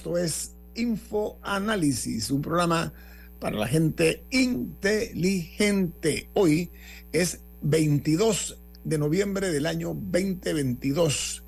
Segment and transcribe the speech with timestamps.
[0.00, 2.90] Esto es Info Análisis, un programa
[3.38, 6.30] para la gente inteligente.
[6.32, 6.70] Hoy
[7.12, 11.44] es 22 de noviembre del año 2022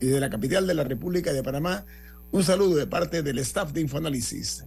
[0.00, 1.86] y de la capital de la República de Panamá.
[2.32, 4.64] Un saludo de parte del staff de Infoanálisis.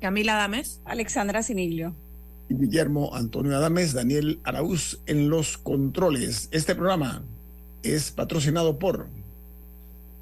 [0.00, 0.80] Camila Adames.
[0.84, 1.94] Alexandra Siniglio.
[2.48, 6.48] Y Guillermo Antonio Adames, Daniel Araúz en los controles.
[6.50, 7.24] Este programa
[7.84, 9.06] es patrocinado por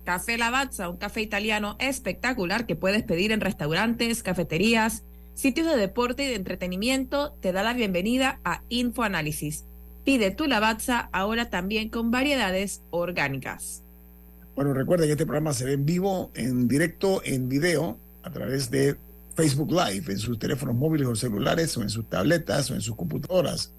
[0.05, 5.03] Café Lavazza, un café italiano espectacular que puedes pedir en restaurantes, cafeterías,
[5.33, 9.65] sitios de deporte y de entretenimiento, te da la bienvenida a InfoAnálisis.
[10.05, 13.83] Pide tu Lavazza ahora también con variedades orgánicas.
[14.55, 18.71] Bueno, recuerden que este programa se ve en vivo, en directo, en video, a través
[18.71, 18.97] de
[19.35, 22.95] Facebook Live, en sus teléfonos móviles o celulares, o en sus tabletas, o en sus
[22.95, 23.73] computadoras.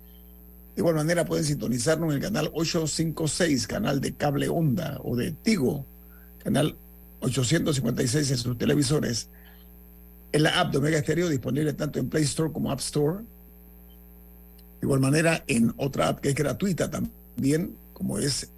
[0.76, 5.31] De igual manera pueden sintonizarnos en el canal 856, canal de cable onda o de
[5.31, 5.86] Tigo
[6.46, 6.78] canal
[7.22, 9.30] 856 en sus televisores,
[10.32, 13.18] en la app de Omega Stereo disponible tanto en Play Store como App Store.
[13.18, 18.52] De igual manera, en otra app que es gratuita también, como es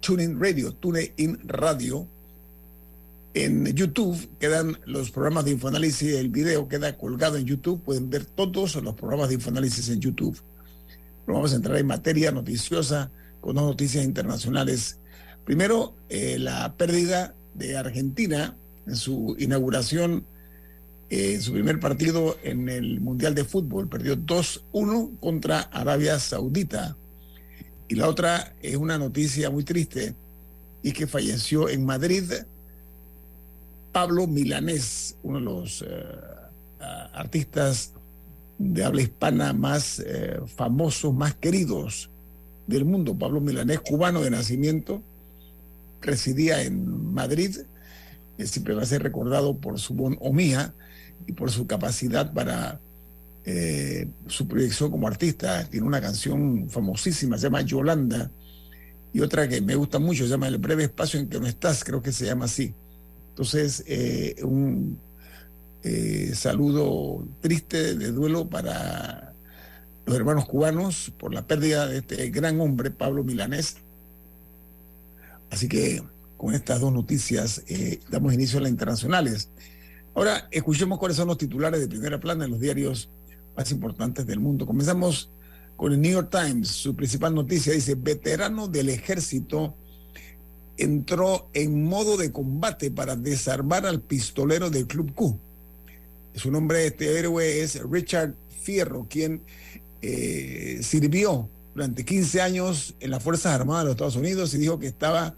[0.00, 2.08] TuneIn Radio, TuneIn Radio.
[3.34, 8.24] En YouTube quedan los programas de Infoanálisis, el video queda colgado en YouTube, pueden ver
[8.24, 10.36] todos los programas de Infoanálisis en YouTube.
[11.24, 14.98] vamos a entrar en materia noticiosa con dos noticias internacionales
[15.48, 20.24] Primero, eh, la pérdida de Argentina en su inauguración,
[21.10, 23.88] eh, su primer partido en el Mundial de Fútbol.
[23.88, 26.96] Perdió 2-1 contra Arabia Saudita.
[27.88, 30.14] Y la otra es una noticia muy triste,
[30.82, 32.24] y que falleció en Madrid
[33.92, 35.86] Pablo Milanés, uno de los eh,
[37.12, 37.94] artistas
[38.58, 40.04] de habla hispana más
[40.56, 42.10] famosos, más queridos
[42.66, 43.18] del mundo.
[43.18, 45.02] Pablo Milanés, cubano de nacimiento,
[46.00, 47.56] residía en Madrid,
[48.44, 50.74] siempre va a ser recordado por su omía
[51.26, 52.80] y por su capacidad para
[53.44, 55.64] eh, su proyección como artista.
[55.64, 58.30] Tiene una canción famosísima, se llama Yolanda,
[59.12, 61.82] y otra que me gusta mucho, se llama El breve espacio en que no estás,
[61.82, 62.74] creo que se llama así.
[63.30, 64.98] Entonces, eh, un
[65.82, 69.32] eh, saludo triste de duelo para
[70.04, 73.76] los hermanos cubanos por la pérdida de este gran hombre, Pablo Milanés,
[75.50, 76.02] Así que
[76.36, 79.50] con estas dos noticias eh, damos inicio a las internacionales.
[80.14, 83.10] Ahora escuchemos cuáles son los titulares de primera plana en los diarios
[83.56, 84.66] más importantes del mundo.
[84.66, 85.30] Comenzamos
[85.76, 86.68] con el New York Times.
[86.68, 89.74] Su principal noticia dice, veterano del ejército
[90.76, 95.38] entró en modo de combate para desarmar al pistolero del Club Q.
[96.34, 99.42] Su nombre de este héroe es Richard Fierro, quien
[100.02, 104.80] eh, sirvió durante 15 años en las Fuerzas Armadas de los Estados Unidos y dijo
[104.80, 105.36] que estaba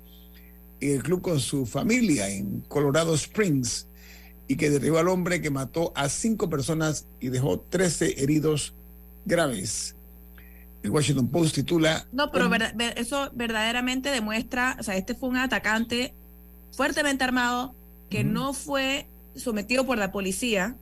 [0.81, 3.87] en el club con su familia en Colorado Springs
[4.49, 8.73] y que derribó al hombre que mató a cinco personas y dejó 13 heridos
[9.27, 9.95] graves.
[10.83, 12.07] El Washington Post titula...
[12.11, 12.49] No, pero
[12.97, 16.15] eso verdaderamente demuestra, o sea, este fue un atacante
[16.73, 17.75] fuertemente armado
[18.09, 19.07] que no fue
[19.37, 20.75] sometido por la policía,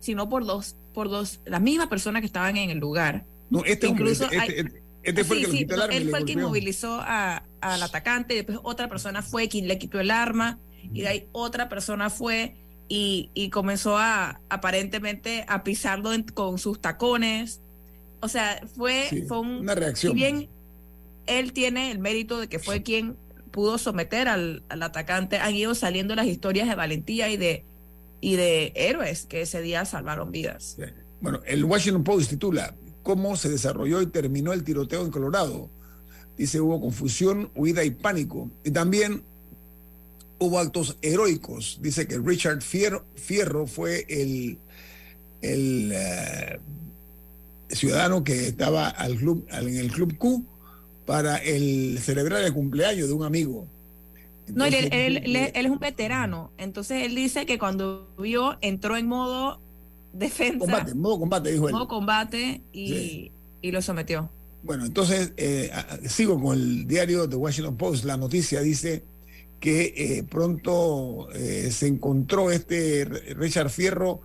[0.00, 3.86] sino por dos, por dos, las mismas personas que estaban en el lugar no, este
[3.86, 5.94] incluso este, este, este, fue el que sí, quitó el arma.
[5.94, 10.00] Él fue el que inmovilizó al atacante, y después otra persona fue quien le quitó
[10.00, 10.58] el arma,
[10.92, 12.56] y de ahí otra persona fue
[12.88, 17.60] y, y comenzó a aparentemente a pisarlo con sus tacones.
[18.20, 20.12] O sea, fue, fue una reacción.
[20.12, 20.48] Si bien
[21.26, 23.16] él tiene el mérito de que fue quien
[23.50, 27.64] pudo someter al, al, atacante, han ido saliendo las historias de valentía y de,
[28.20, 30.76] y de héroes que ese día salvaron vidas.
[31.20, 32.74] Bueno, el Washington Post titula,
[33.04, 35.70] cómo se desarrolló y terminó el tiroteo en Colorado.
[36.36, 38.50] Dice, hubo confusión, huida y pánico.
[38.64, 39.22] Y también
[40.40, 41.78] hubo actos heroicos.
[41.80, 44.58] Dice que Richard Fierro, fue el,
[45.42, 46.58] el eh,
[47.68, 50.44] ciudadano que estaba al club, en el Club Q
[51.06, 53.68] para el celebrar el cumpleaños de un amigo.
[54.48, 56.50] no, él, es un veterano.
[56.56, 59.60] Entonces él dice que cuando vio, entró en modo
[60.14, 60.58] defensa.
[60.58, 61.74] Combate, modo combate, dijo él.
[61.74, 63.30] Modo combate y,
[63.60, 64.30] y lo sometió.
[64.62, 65.70] Bueno, entonces eh,
[66.08, 68.04] sigo con el diario The Washington Post.
[68.04, 69.04] La noticia dice
[69.60, 74.20] que eh, pronto eh, se encontró este Richard Fierro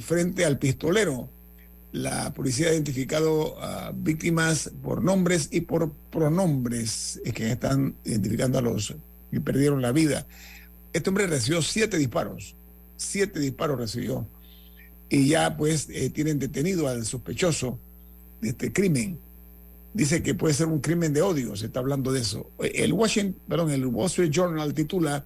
[0.00, 1.30] frente al pistolero.
[1.92, 8.58] La policía ha identificado a víctimas por nombres y por pronombres, es que están identificando
[8.58, 8.94] a los
[9.30, 10.26] que perdieron la vida.
[10.92, 12.56] Este hombre recibió siete disparos,
[12.98, 14.26] siete disparos recibió.
[15.10, 17.78] Y ya pues tienen detenido al sospechoso
[18.40, 19.18] de este crimen.
[19.94, 22.50] Dice que puede ser un crimen de odio, se está hablando de eso.
[22.58, 25.24] El Washington, perdón, el Wall Street Journal titula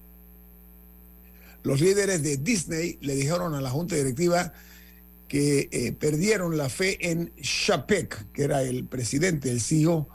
[1.63, 4.53] Los líderes de Disney le dijeron a la junta directiva
[5.33, 10.09] que eh, perdieron la fe en Chapek, que era el presidente, el CEO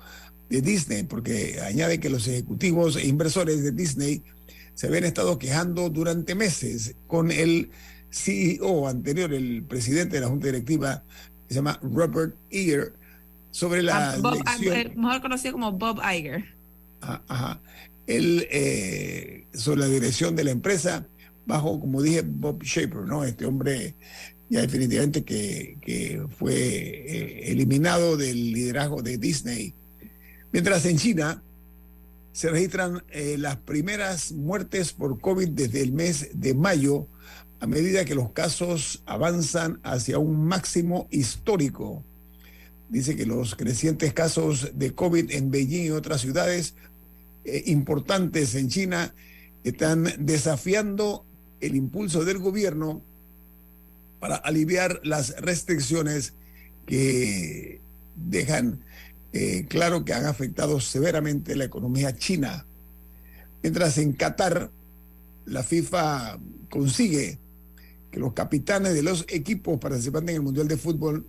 [0.49, 4.23] de Disney, porque añade que los ejecutivos e inversores de Disney
[4.75, 7.71] se habían estado quejando durante meses con el
[8.11, 11.03] CEO anterior, el presidente de la junta directiva,
[11.47, 12.93] se llama Robert Eger,
[13.51, 14.17] sobre la ah,
[14.95, 16.45] mejor conocido como Bob Iger.
[17.01, 17.61] Ah, ajá,
[18.05, 21.07] Él, eh, sobre la dirección de la empresa,
[21.45, 23.23] bajo, como dije, Bob Shaper, ¿no?
[23.23, 23.95] Este hombre
[24.49, 29.73] ya definitivamente que, que fue eh, eliminado del liderazgo de Disney.
[30.51, 31.43] Mientras en China
[32.31, 37.07] se registran eh, las primeras muertes por COVID desde el mes de mayo,
[37.59, 42.03] a medida que los casos avanzan hacia un máximo histórico.
[42.89, 46.75] Dice que los crecientes casos de COVID en Beijing y otras ciudades
[47.43, 49.13] eh, importantes en China
[49.63, 51.25] están desafiando
[51.59, 53.01] el impulso del gobierno
[54.19, 56.33] para aliviar las restricciones
[56.85, 57.81] que
[58.15, 58.83] dejan
[59.33, 62.65] eh, claro que han afectado severamente la economía china.
[63.61, 64.71] Mientras en Qatar
[65.45, 66.39] la FIFA
[66.69, 67.39] consigue
[68.11, 71.25] que los capitanes de los equipos participantes en el Mundial de Fútbol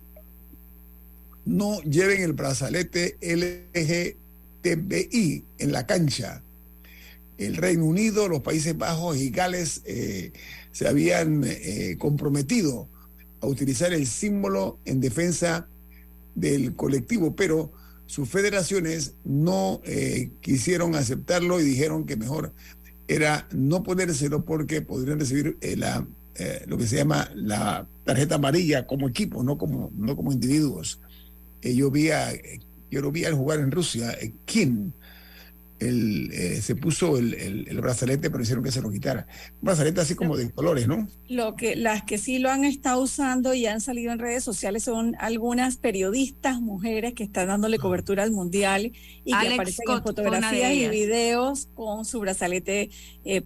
[1.45, 3.17] no lleven el brazalete
[4.63, 6.43] LGTBI en la cancha.
[7.37, 10.33] El Reino Unido, los Países Bajos y Gales eh,
[10.71, 12.87] se habían eh, comprometido
[13.41, 15.67] a utilizar el símbolo en defensa
[16.35, 17.71] del colectivo, pero
[18.05, 22.53] sus federaciones no eh, quisieron aceptarlo y dijeron que mejor
[23.07, 26.05] era no ponérselo porque podrían recibir la
[26.35, 31.01] eh, lo que se llama la tarjeta amarilla como equipo, no como, no como individuos.
[31.61, 32.31] Eh, yo, vi a,
[32.89, 34.93] yo lo vi al jugar en Rusia, eh, Kim,
[35.79, 36.31] el,
[36.61, 39.27] se puso el, el, brazalete, pero hicieron que se lo quitara.
[39.61, 41.07] Un brazalete así como de colores, ¿no?
[41.29, 44.83] Lo que, las que sí lo han estado usando y han salido en redes sociales
[44.83, 47.81] son algunas periodistas mujeres que están dándole ah.
[47.81, 48.91] cobertura al mundial
[49.23, 52.89] y que aparecen en fotografías y videos con su brazalete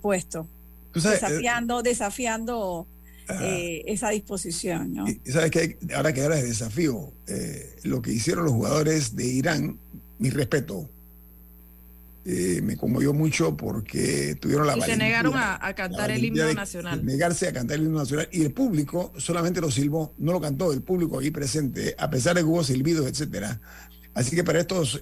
[0.02, 0.48] puesto
[0.94, 2.88] desafiando, desafiando
[3.30, 4.94] eh, esa disposición.
[4.94, 5.06] ¿no?
[5.26, 5.78] ¿Sabes qué?
[5.96, 9.80] Ahora que ahora es desafío, eh, lo que hicieron los jugadores de Irán,
[10.20, 10.90] mi respeto,
[12.26, 17.06] eh, me conmovió mucho porque tuvieron la y se negaron a, cantar el himno nacional.
[17.06, 20.72] negarse a cantar el himno nacional y el público solamente lo silbó, no lo cantó
[20.72, 23.60] el público ahí presente, a pesar de que hubo silbidos, etcétera.
[24.14, 25.02] Así que para estos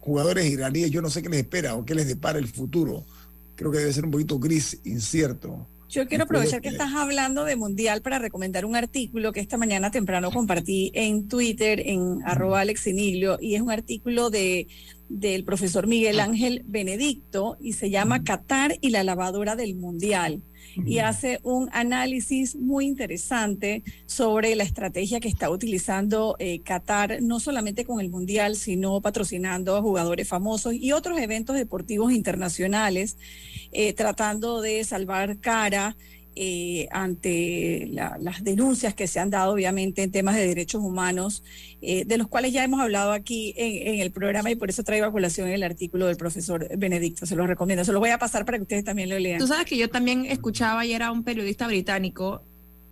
[0.00, 3.06] jugadores iraníes yo no sé qué les espera o qué les depara el futuro
[3.54, 5.68] creo que debe ser un poquito gris, incierto.
[5.88, 9.92] Yo quiero aprovechar que estás hablando de Mundial para recomendar un artículo que esta mañana
[9.92, 14.66] temprano compartí en Twitter, en arroba Alex y es un artículo de
[15.08, 16.24] del profesor Miguel ah.
[16.24, 20.42] Ángel Benedicto y se llama Qatar y la lavadora del Mundial
[20.84, 27.40] y hace un análisis muy interesante sobre la estrategia que está utilizando eh, Qatar, no
[27.40, 33.16] solamente con el Mundial, sino patrocinando a jugadores famosos y otros eventos deportivos internacionales,
[33.72, 35.96] eh, tratando de salvar cara
[36.36, 41.44] eh, ante las denuncias que se han dado, obviamente, en temas de derechos humanos,
[41.80, 45.06] eh, de los cuales ya hemos hablado aquí en, el programa y por eso traigo
[45.06, 47.24] a colación el artículo del profesor Benedicto.
[47.26, 47.84] Se lo recomiendo.
[47.84, 49.38] Se lo voy a pasar para que ustedes también lo lean.
[49.38, 52.42] Tú sabes que yo también escuchaba y era un periodista británico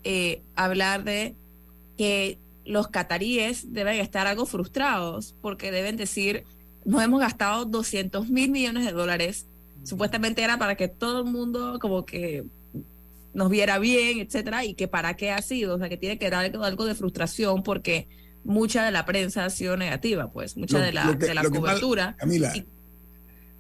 [0.04, 1.34] eh, hablar de
[1.96, 6.44] que los cataríes deben estar algo frustrados porque deben decir,
[6.84, 9.46] nos hemos gastado 200 mil millones de dólares.
[9.82, 12.44] Supuestamente era para que todo el mundo como que
[13.34, 16.30] nos viera bien, etcétera, y que para qué ha sido, o sea, que tiene que
[16.30, 18.08] dar algo, de frustración porque
[18.44, 22.16] mucha de la prensa ha sido negativa, pues, mucha de la, de la cobertura.
[22.18, 22.52] Camila,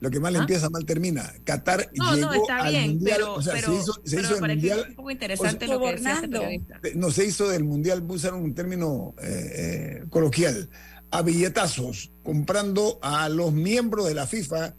[0.00, 0.40] Lo que mal ¿Ah?
[0.40, 1.32] empieza, mal termina.
[1.44, 4.48] Qatar no, llegó no, está bien, mundial, pero, o sea, se hizo, se hizo del
[4.48, 4.86] mundial.
[4.88, 9.14] Un poco interesante lo que decía este No se hizo del mundial, usaron un término
[9.22, 10.68] eh, eh, coloquial,
[11.10, 14.74] a billetazos, comprando a los miembros de la FIFA,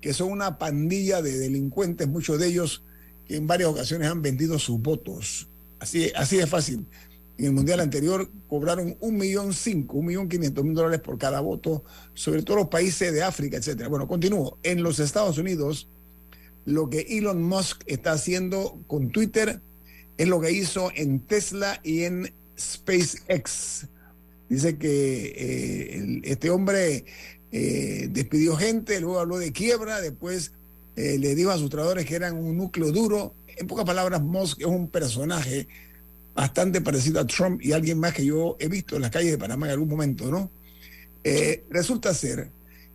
[0.00, 2.84] que son una pandilla de delincuentes, muchos de ellos
[3.28, 5.48] que en varias ocasiones han vendido sus votos.
[5.78, 6.86] Así, así de fácil
[7.38, 11.40] en el mundial anterior cobraron un millón cinco, un millón quinientos mil dólares por cada
[11.40, 13.88] voto, sobre todo los países de África, etcétera.
[13.88, 14.58] Bueno, continúo.
[14.64, 15.88] En los Estados Unidos,
[16.64, 19.60] lo que Elon Musk está haciendo con Twitter
[20.16, 23.86] es lo que hizo en Tesla y en SpaceX.
[24.48, 27.04] Dice que eh, este hombre
[27.52, 30.52] eh, despidió gente, luego habló de quiebra, después
[30.98, 33.32] eh, le dijo a sus trabajadores que eran un núcleo duro.
[33.46, 35.68] En pocas palabras, Musk es un personaje
[36.34, 39.38] bastante parecido a Trump y alguien más que yo he visto en las calles de
[39.38, 40.50] Panamá en algún momento, ¿no?
[41.22, 42.50] Eh, resulta ser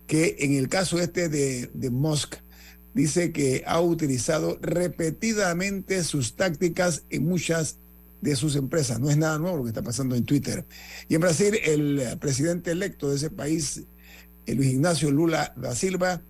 [0.06, 2.36] que en el caso este de, de Musk,
[2.92, 7.78] dice que ha utilizado repetidamente sus tácticas en muchas
[8.20, 9.00] de sus empresas.
[9.00, 10.66] No es nada nuevo lo que está pasando en Twitter.
[11.08, 13.82] Y en Brasil, el presidente electo de ese país,
[14.46, 16.22] Luis Ignacio Lula da Silva,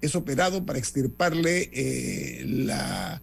[0.00, 3.22] es operado para extirparle eh, la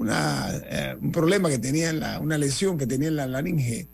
[0.00, 3.86] una, eh, un problema que tenía, en la, una lesión que tenía en la laringe.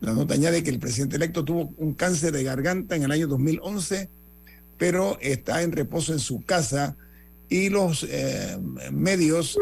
[0.00, 3.26] La nota añade que el presidente electo tuvo un cáncer de garganta en el año
[3.26, 4.10] 2011,
[4.76, 6.96] pero está en reposo en su casa
[7.48, 8.58] y los eh,
[8.92, 9.58] medios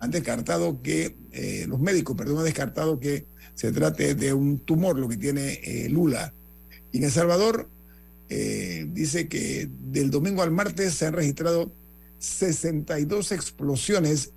[0.00, 4.98] han descartado que, eh, los médicos, perdón, han descartado que se trate de un tumor,
[4.98, 6.34] lo que tiene Lula.
[6.90, 7.68] Y en El Salvador
[8.88, 11.72] dice que del domingo al martes se han registrado
[12.18, 14.32] 62 explosiones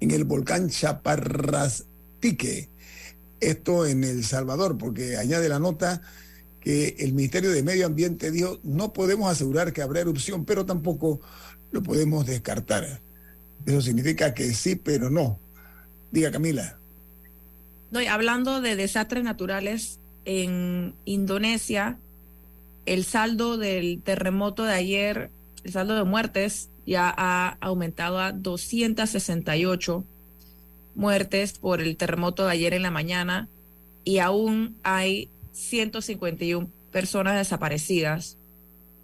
[0.00, 2.68] en el volcán Chaparrastique.
[3.40, 6.00] Esto en El Salvador, porque añade la nota
[6.60, 11.20] que el Ministerio de Medio Ambiente dijo, no podemos asegurar que habrá erupción, pero tampoco
[11.72, 13.00] lo podemos descartar.
[13.66, 15.38] Eso significa que sí, pero no.
[16.10, 16.78] Diga Camila.
[17.90, 21.98] No, hablando de desastres naturales, en Indonesia,
[22.86, 25.30] el saldo del terremoto de ayer,
[25.64, 30.04] el saldo de muertes ya ha aumentado a 268
[30.94, 33.48] muertes por el terremoto de ayer en la mañana
[34.04, 38.36] y aún hay 151 personas desaparecidas,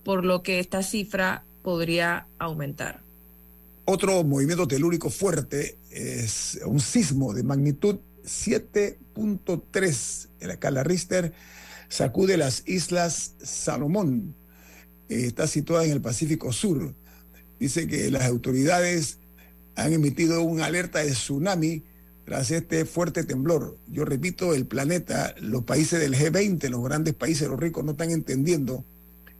[0.05, 3.01] por lo que esta cifra podría aumentar.
[3.85, 11.33] Otro movimiento telúrico fuerte es un sismo de magnitud 7.3 en la escala Richter
[11.89, 14.35] sacude las islas Salomón.
[15.09, 16.95] Está situada en el Pacífico Sur
[17.59, 19.19] dice que las autoridades
[19.75, 21.85] han emitido una alerta de tsunami
[22.25, 23.79] tras este fuerte temblor.
[23.89, 28.11] Yo repito, el planeta, los países del G20, los grandes países, los ricos, no están
[28.11, 28.85] entendiendo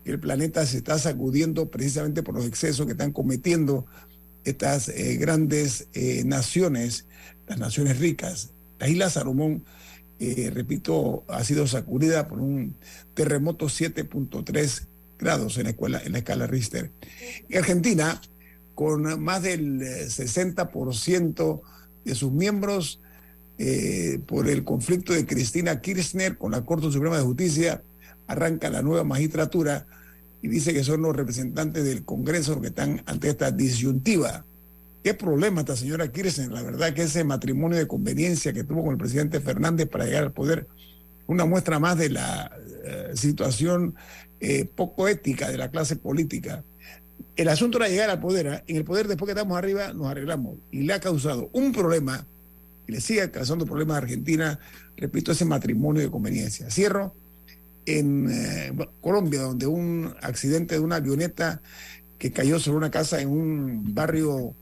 [0.05, 3.87] que el planeta se está sacudiendo precisamente por los excesos que están cometiendo
[4.45, 7.07] estas eh, grandes eh, naciones,
[7.47, 8.51] las naciones ricas.
[8.79, 9.65] La isla Salomón,
[10.21, 12.75] eh, repito, ha sido sacudida por un
[13.15, 14.87] terremoto 7.3
[15.19, 16.91] grados en la, escuela, en la escala Richter.
[17.49, 18.21] En Argentina,
[18.75, 21.69] con más del 60% eh,
[22.05, 23.01] de sus miembros
[23.59, 27.83] eh, por el conflicto de Cristina Kirchner con la Corte Suprema de Justicia,
[28.27, 29.87] arranca la nueva magistratura
[30.43, 34.45] y dice que son los representantes del Congreso que están ante esta disyuntiva.
[35.03, 36.51] ¿Qué problema esta señora Kirchner?
[36.51, 40.25] La verdad que ese matrimonio de conveniencia que tuvo con el presidente Fernández para llegar
[40.25, 40.67] al poder,
[41.27, 42.51] una muestra más de la
[42.85, 43.95] eh, situación
[44.41, 46.65] eh, poco ética de la clase política.
[47.37, 48.47] El asunto era llegar al poder.
[48.47, 48.65] ¿eh?
[48.67, 50.57] En el poder, después que estamos arriba, nos arreglamos.
[50.71, 52.27] Y le ha causado un problema,
[52.87, 54.59] y le sigue causando problemas a Argentina,
[54.97, 56.71] repito, ese matrimonio de conveniencia.
[56.71, 57.15] Cierro
[57.87, 61.63] en eh, Colombia, donde un accidente de una avioneta
[62.19, 64.55] que cayó sobre una casa en un barrio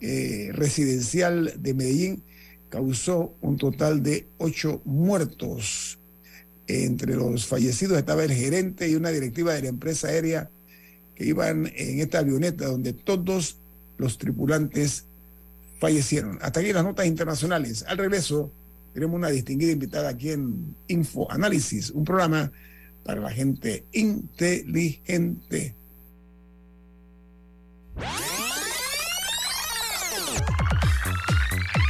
[0.00, 2.22] residencial de Medellín
[2.68, 5.98] causó un total de ocho muertos.
[6.66, 10.50] Entre los fallecidos estaba el gerente y una directiva de la empresa aérea
[11.14, 13.58] que iban en esta avioneta donde todos
[13.98, 15.04] los tripulantes
[15.78, 16.38] fallecieron.
[16.40, 17.84] Hasta aquí las notas internacionales.
[17.86, 18.50] Al regreso,
[18.92, 22.50] tenemos una distinguida invitada aquí en Info Análisis, un programa
[23.04, 25.74] para la gente inteligente.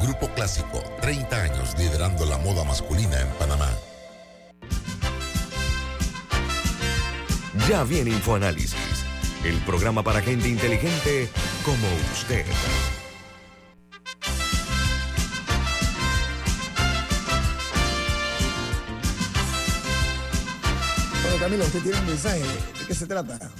[0.00, 3.70] Grupo Clásico, 30 años liderando la moda masculina en Panamá.
[7.68, 9.04] Ya viene InfoAnálisis,
[9.44, 11.28] el programa para gente inteligente
[11.64, 12.44] como usted.
[21.22, 22.40] Bueno, Camila, usted tiene un mensaje.
[22.40, 23.50] ¿De qué se trata?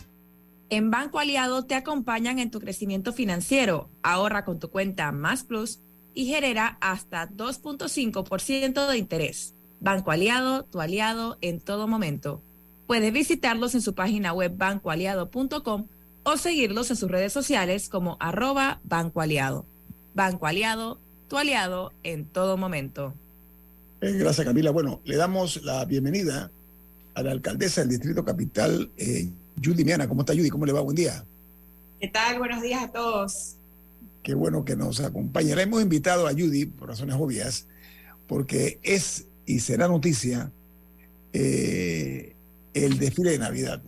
[0.71, 3.91] En Banco Aliado te acompañan en tu crecimiento financiero.
[4.03, 5.81] Ahorra con tu cuenta Más Plus
[6.15, 9.55] y genera hasta 2.5% de interés.
[9.81, 12.41] Banco Aliado, tu aliado en todo momento.
[12.87, 15.89] Puedes visitarlos en su página web bancoaliado.com
[16.23, 19.67] o seguirlos en sus redes sociales como arroba Banco Aliado.
[20.15, 23.15] Banco Aliado, tu aliado en todo momento.
[24.01, 24.71] Eh, gracias, Camila.
[24.71, 26.51] Bueno, le damos la bienvenida
[27.15, 29.29] a la alcaldesa del Distrito Capital, eh,
[29.63, 30.09] Judy Miana.
[30.09, 30.51] ¿Cómo está Judy?
[30.51, 30.81] ¿Cómo le va?
[30.81, 31.25] Buen día.
[32.01, 32.39] ¿Qué tal?
[32.39, 33.57] Buenos días a todos.
[34.25, 35.55] Qué bueno que nos acompaña.
[35.55, 37.67] Le hemos invitado a Judy, por razones obvias,
[38.27, 40.51] porque es y será noticia
[41.33, 42.35] eh,
[42.73, 43.83] el desfile de Navidad.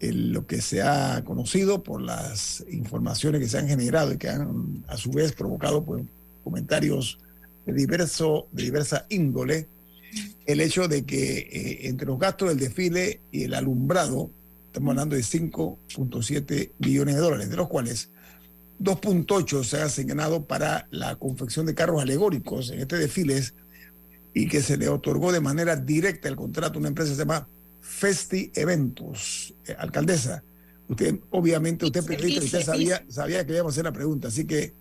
[0.00, 4.28] El- lo que se ha conocido por las informaciones que se han generado y que
[4.28, 6.04] han a su vez provocado pues,
[6.44, 7.18] comentarios
[7.64, 9.66] de, diverso, diversa índole,
[10.44, 14.28] el hecho de que eh, entre los gastos del desfile y el alumbrado,
[14.66, 18.10] estamos hablando de 5.7 millones de dólares, de los cuales
[18.82, 23.42] 2.8 se ha asignado para la confección de carros alegóricos en este desfile
[24.34, 27.22] y que se le otorgó de manera directa el contrato a una empresa que se
[27.22, 27.46] llama
[27.80, 29.54] Festi Eventos.
[29.66, 30.42] Eh, alcaldesa,
[30.88, 34.72] usted, obviamente, usted, periodista, usted sabía, sabía que íbamos a hacer la pregunta, así que,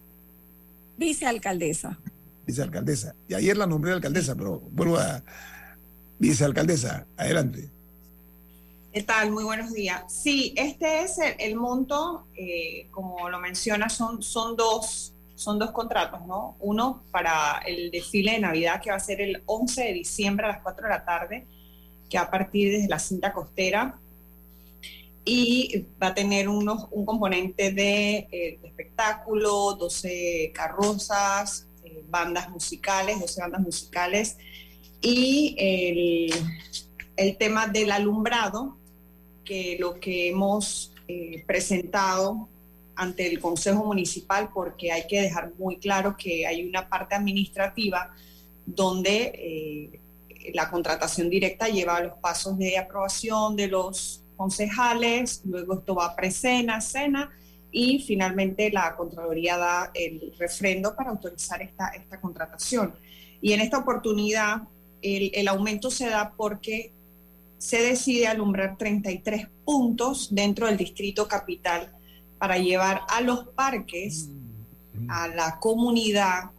[0.97, 1.99] Vicealcaldesa.
[2.45, 3.15] vicealcaldesa.
[3.27, 5.23] Y ayer la nombré alcaldesa, pero vuelvo a
[6.19, 7.69] vicealcaldesa, adelante.
[8.93, 9.31] ¿Qué tal?
[9.31, 10.03] Muy buenos días.
[10.09, 14.19] Sí, este es el, monto, eh, como lo menciona, son,
[14.57, 16.57] dos, son dos contratos, ¿no?
[16.59, 20.49] Uno para el desfile de Navidad, que va a ser el 11 de diciembre a
[20.49, 21.47] las 4 de la tarde,
[22.09, 23.97] que va a partir desde la cinta costera
[25.23, 33.21] y va a tener unos, un componente de, eh, espectáculo, 12 carrozas, eh, bandas musicales,
[33.21, 34.35] 12 bandas musicales
[34.99, 36.33] y el,
[37.15, 38.80] el tema del alumbrado,
[39.43, 42.47] que lo que hemos eh, presentado
[42.95, 48.13] ante el Consejo Municipal, porque hay que dejar muy claro que hay una parte administrativa
[48.65, 49.99] donde eh,
[50.53, 56.15] la contratación directa lleva los pasos de aprobación de los concejales, luego esto va a
[56.15, 57.31] presena, cena,
[57.71, 62.93] y finalmente la Contraloría da el refrendo para autorizar esta, esta contratación.
[63.41, 64.63] Y en esta oportunidad
[65.01, 66.91] el, el aumento se da porque
[67.61, 71.93] se decide alumbrar 33 puntos dentro del distrito capital
[72.39, 74.29] para llevar a los parques,
[75.07, 76.49] a la comunidad,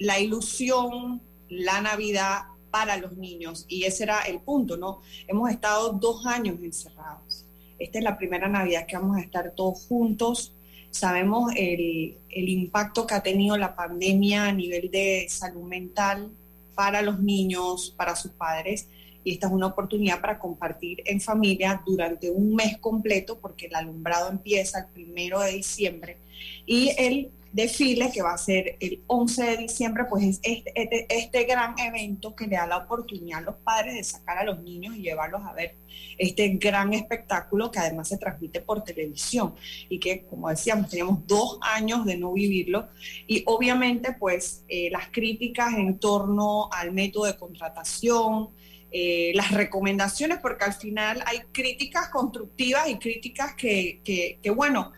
[0.00, 2.40] la ilusión, la Navidad
[2.72, 3.66] para los niños.
[3.68, 5.00] Y ese era el punto, ¿no?
[5.28, 7.44] Hemos estado dos años encerrados.
[7.78, 10.54] Esta es la primera Navidad que vamos a estar todos juntos.
[10.90, 16.32] Sabemos el, el impacto que ha tenido la pandemia a nivel de salud mental
[16.74, 18.88] para los niños, para sus padres
[19.24, 23.74] y esta es una oportunidad para compartir en familia durante un mes completo porque el
[23.74, 26.18] alumbrado empieza el primero de diciembre
[26.66, 31.06] y el desfile que va a ser el 11 de diciembre, pues es este, este,
[31.08, 34.60] este, gran evento que le da la oportunidad a los padres de sacar a los
[34.60, 35.76] niños y llevarlos a ver
[36.18, 39.54] este gran espectáculo que además se transmite por televisión
[39.88, 42.88] y que, como decíamos, teníamos dos años de no vivirlo.
[43.26, 48.50] Y obviamente pues eh, las críticas en torno al método de contratación,
[48.90, 54.92] eh, las recomendaciones, porque al final hay críticas constructivas y críticas que, bueno,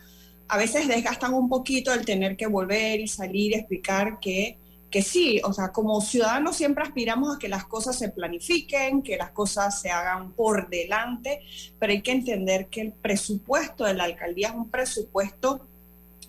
[0.47, 4.57] a veces desgastan un poquito el tener que volver y salir y explicar que,
[4.89, 9.17] que sí, o sea, como ciudadanos siempre aspiramos a que las cosas se planifiquen, que
[9.17, 11.41] las cosas se hagan por delante,
[11.79, 15.67] pero hay que entender que el presupuesto de la alcaldía es un presupuesto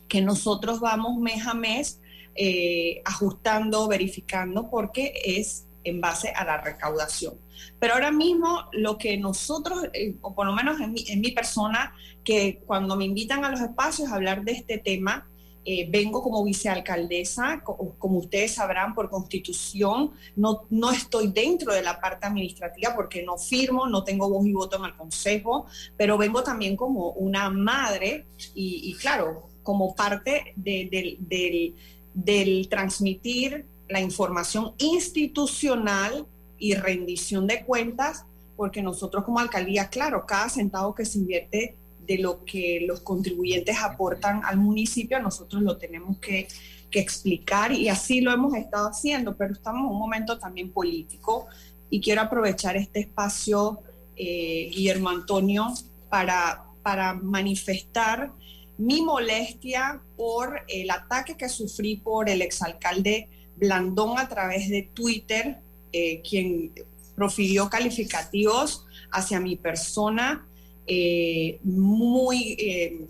[0.09, 2.01] que nosotros vamos mes a mes
[2.35, 7.35] eh, ajustando, verificando, porque es en base a la recaudación.
[7.79, 11.33] Pero ahora mismo lo que nosotros, eh, o por lo menos en mi, en mi,
[11.33, 11.94] persona,
[12.25, 15.29] que cuando me invitan a los espacios a hablar de este tema,
[15.64, 21.83] eh, vengo como vicealcaldesa, como, como, ustedes sabrán por constitución, no, no estoy dentro de
[21.83, 26.18] la parte administrativa porque no firmo, no tengo voz y voto en el consejo, pero
[26.18, 31.77] vengo también como una madre y, y claro, como parte de, de, del,
[32.12, 36.27] del transmitir la información institucional
[36.62, 38.25] y rendición de cuentas,
[38.57, 43.77] porque nosotros como alcaldía, claro, cada centavo que se invierte de lo que los contribuyentes
[43.83, 46.46] aportan al municipio, nosotros lo tenemos que,
[46.88, 51.48] que explicar y así lo hemos estado haciendo, pero estamos en un momento también político
[51.90, 53.81] y quiero aprovechar este espacio,
[54.14, 55.66] eh, Guillermo Antonio,
[56.09, 58.31] para, para manifestar
[58.79, 65.59] mi molestia por el ataque que sufrí por el exalcalde Blandón a través de Twitter,
[65.92, 66.72] eh, quien
[67.14, 70.46] profirió calificativos hacia mi persona,
[70.87, 73.07] eh, muy, eh,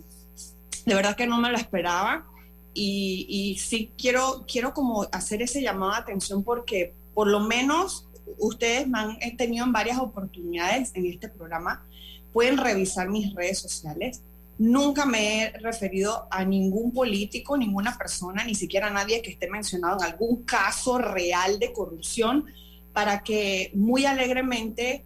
[0.84, 2.26] de verdad que no me lo esperaba.
[2.74, 8.08] Y, y, sí quiero, quiero como hacer ese llamado de atención porque por lo menos
[8.38, 11.86] ustedes me han tenido en varias oportunidades en este programa,
[12.32, 14.22] pueden revisar mis redes sociales.
[14.58, 19.50] Nunca me he referido a ningún político, ninguna persona, ni siquiera a nadie que esté
[19.50, 22.46] mencionado en algún caso real de corrupción,
[22.92, 25.04] para que muy alegremente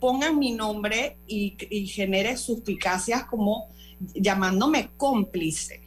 [0.00, 3.68] pongan mi nombre y, y genere suspicacias como
[4.14, 5.80] llamándome cómplice,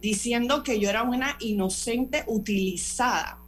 [0.00, 3.38] diciendo que yo era una inocente utilizada.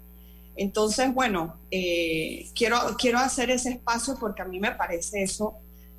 [0.57, 5.55] Entonces, bueno, eh, quiero, quiero hacer ese espacio porque a mí me parece eso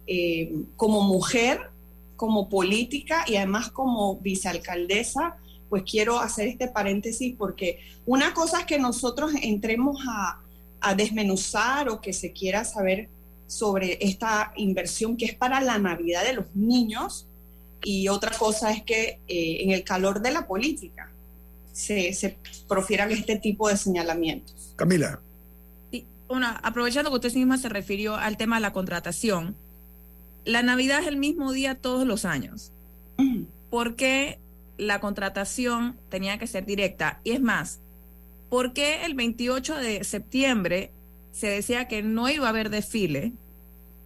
[0.05, 1.71] eh, como mujer
[2.15, 5.37] como política y además como vicealcaldesa,
[5.69, 10.39] pues quiero hacer este paréntesis porque una cosa es que nosotros entremos a,
[10.95, 13.09] desmenuzar o que se quiera saber
[13.47, 17.27] sobre esta inversión que es para la Navidad de los niños
[17.83, 21.11] y otra cosa es que eh, en el calor de la política
[21.73, 24.73] se, se, profieran este tipo de señalamientos.
[24.75, 25.19] Camila.
[25.91, 29.55] Y, bueno, aprovechando que usted misma se refirió al tema de la contratación,
[30.45, 32.71] la Navidad es el mismo día todos los años.
[33.69, 34.39] ¿Por qué
[34.77, 37.19] la contratación tenía que ser directa?
[37.23, 37.79] Y es más,
[38.51, 40.91] ¿por qué el 28 de septiembre
[41.31, 43.31] se decía que no iba a haber desfile?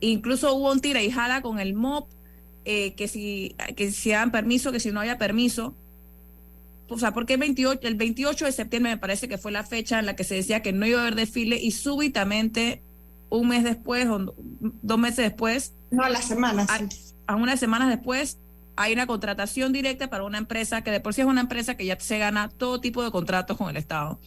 [0.01, 2.11] Incluso hubo un tira y jala con el MOP,
[2.63, 5.75] eh, que, si, que si dan permiso, que si no había permiso.
[6.87, 9.63] O sea, ¿por qué el 28, el 28 de septiembre me parece que fue la
[9.63, 12.83] fecha en la que se decía que no iba a haber desfile y súbitamente
[13.31, 16.69] un mes después o dos meses después no, a las semanas.
[17.25, 18.37] A, unas semanas después
[18.75, 21.85] hay una contratación directa para una empresa que de por sí es una empresa que
[21.85, 24.19] ya se gana todo tipo de contratos con el Estado,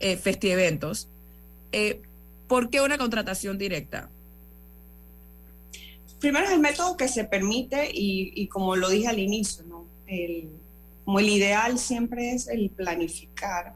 [0.00, 0.18] eh.
[1.72, 2.02] Eh,
[2.46, 4.08] ¿Por qué una contratación directa?
[6.18, 9.64] Primero es el método que se permite y, como lo dije al inicio,
[10.06, 10.48] el,
[11.04, 13.74] como el ideal siempre es el planificar,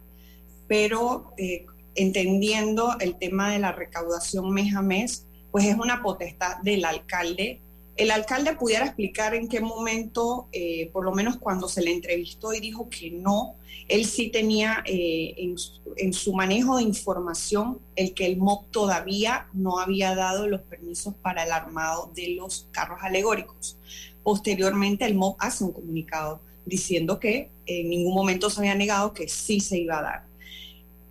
[0.66, 6.56] pero eh, entendiendo el tema de la recaudación mes a mes, pues es una potestad
[6.62, 7.60] del alcalde.
[8.02, 12.52] El alcalde pudiera explicar en qué momento, eh, por lo menos cuando se le entrevistó
[12.52, 13.54] y dijo que no,
[13.86, 15.54] él sí tenía eh, en,
[15.96, 21.14] en, su manejo de información el que el MOP todavía no había dado los permisos
[21.14, 23.78] para el armado de los carros alegóricos.
[24.24, 29.28] Posteriormente el MOP hace un comunicado diciendo que en ningún momento se había negado que
[29.28, 30.24] sí se iba a dar.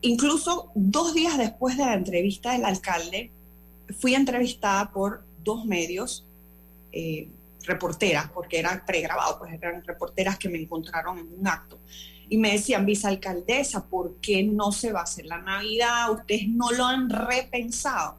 [0.02, 3.32] Incluso dos días después de la entrevista del alcalde,
[3.98, 6.26] fui entrevistada por dos medios,
[6.92, 7.30] eh,
[7.64, 11.80] reporteras, porque era pregrabado, pues eran reporteras que me encontraron en un acto.
[12.30, 16.12] Y me decían, vicealcaldesa, ¿por qué no se va a hacer la Navidad?
[16.12, 18.18] Ustedes no lo han repensado.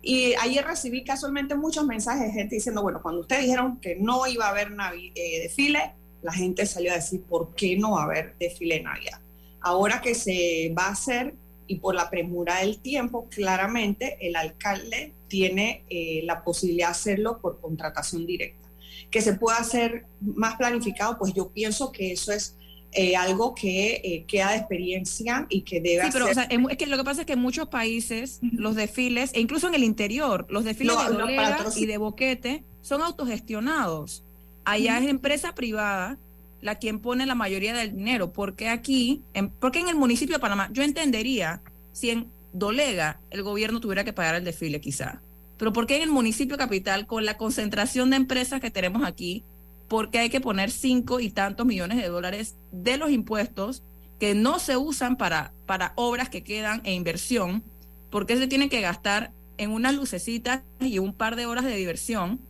[0.00, 4.26] Y ayer recibí casualmente muchos mensajes de gente diciendo, bueno, cuando ustedes dijeron que no
[4.26, 4.72] iba a haber
[5.14, 8.82] eh, desfile, la gente salió a decir, ¿por qué no va a haber desfile de
[8.82, 9.20] Navidad?
[9.60, 11.34] Ahora que se va a hacer
[11.66, 17.40] y por la premura del tiempo, claramente el alcalde tiene eh, la posibilidad de hacerlo
[17.40, 18.68] por contratación directa.
[19.10, 22.56] Que se pueda hacer más planificado, pues yo pienso que eso es
[22.92, 26.76] eh, algo que eh, queda de experiencia y que debe sí, pero o sea, es
[26.76, 29.82] que lo que pasa es que en muchos países los desfiles, e incluso en el
[29.82, 34.22] interior, los desfiles de dolega y de boquete son autogestionados.
[34.64, 36.16] Allá es empresa privada
[36.60, 40.40] la quien pone la mayoría del dinero, porque aquí, en, porque en el municipio de
[40.40, 45.20] Panamá, yo entendería si en Dolega el gobierno tuviera que pagar el desfile quizá,
[45.58, 49.44] pero porque en el municipio capital, con la concentración de empresas que tenemos aquí,
[49.88, 53.82] porque hay que poner cinco y tantos millones de dólares de los impuestos
[54.18, 57.62] que no se usan para, para obras que quedan e inversión,
[58.10, 62.40] porque se tienen que gastar en unas lucecitas y un par de horas de diversión.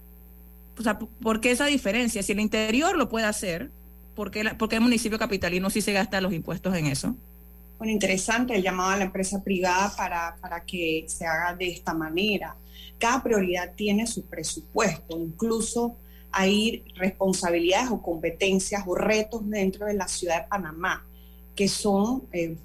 [0.79, 2.23] O sea, ¿por qué esa diferencia?
[2.23, 3.71] Si el interior lo puede hacer,
[4.15, 7.15] ¿por qué, el municipio capitalino sí se gasta los impuestos en eso?
[7.79, 11.93] Bueno, interesante el llamado a la empresa privada para, para que se haga de esta
[11.93, 12.57] manera.
[13.05, 15.95] Cada prioridad tiene su presupuesto, incluso
[16.31, 21.07] hay responsabilidades o competencias o retos dentro de la ciudad de Panamá
[21.55, 22.57] que son eh,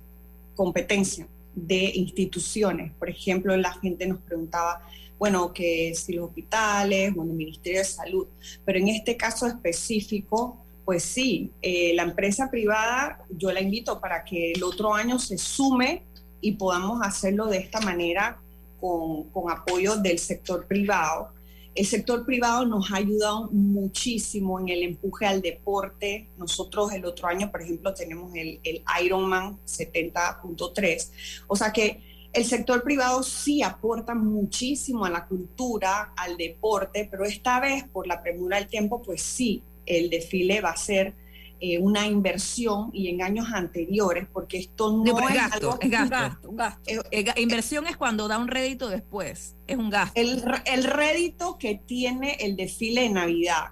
[0.55, 2.93] competencias de instituciones.
[2.93, 4.81] Por ejemplo, la gente nos preguntaba,
[5.17, 8.27] bueno, que si los hospitales, bueno, el Ministerio de Salud,
[8.63, 14.23] pero en este caso específico, pues sí, eh, la empresa privada, yo la invito para
[14.23, 16.03] que el otro año se sume
[16.39, 18.39] y podamos hacerlo de esta manera
[18.79, 21.31] con, con apoyo del sector privado
[21.75, 26.27] el sector privado nos ha ayudado muchísimo en el empuje al deporte.
[26.37, 28.59] Nosotros el otro año, por ejemplo, tenemos el,
[29.01, 31.11] Ironman 70.3.
[31.47, 32.01] O sea que
[32.33, 38.07] el sector privado sí aporta muchísimo a la cultura, al deporte, pero esta vez, por
[38.07, 41.15] la premura del tiempo, pues sí, el desfile va a ser
[41.61, 46.81] eh, una inversión y en años anteriores, porque esto no, es, gasto, es gasto, gasto,
[47.11, 50.19] eh, inversión es cuando da un rédito después, es un gasto.
[50.19, 53.65] El, el rédito que tiene el desfile de Navidad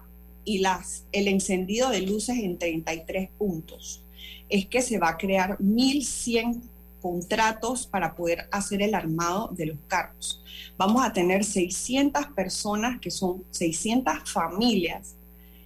[0.43, 4.04] y las, el encendido de luces en 33 puntos
[4.50, 6.62] es que se va a crear 1.100
[7.02, 10.43] contratos para poder hacer el armado de los carros.
[10.78, 15.15] Vamos a tener 600 personas, que son 600 familias,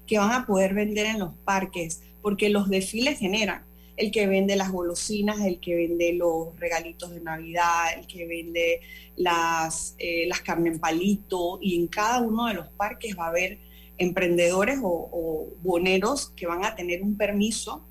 [0.06, 3.66] que van a poder vender en los parques porque los desfiles generan.
[3.98, 8.82] El que vende las golosinas, el que vende los regalitos de Navidad, el que vende
[9.16, 13.30] las, eh, las carne en palito, y en cada uno de los parques va a
[13.30, 13.60] haber
[13.98, 17.86] emprendedores o, boneros que van a tener un permiso.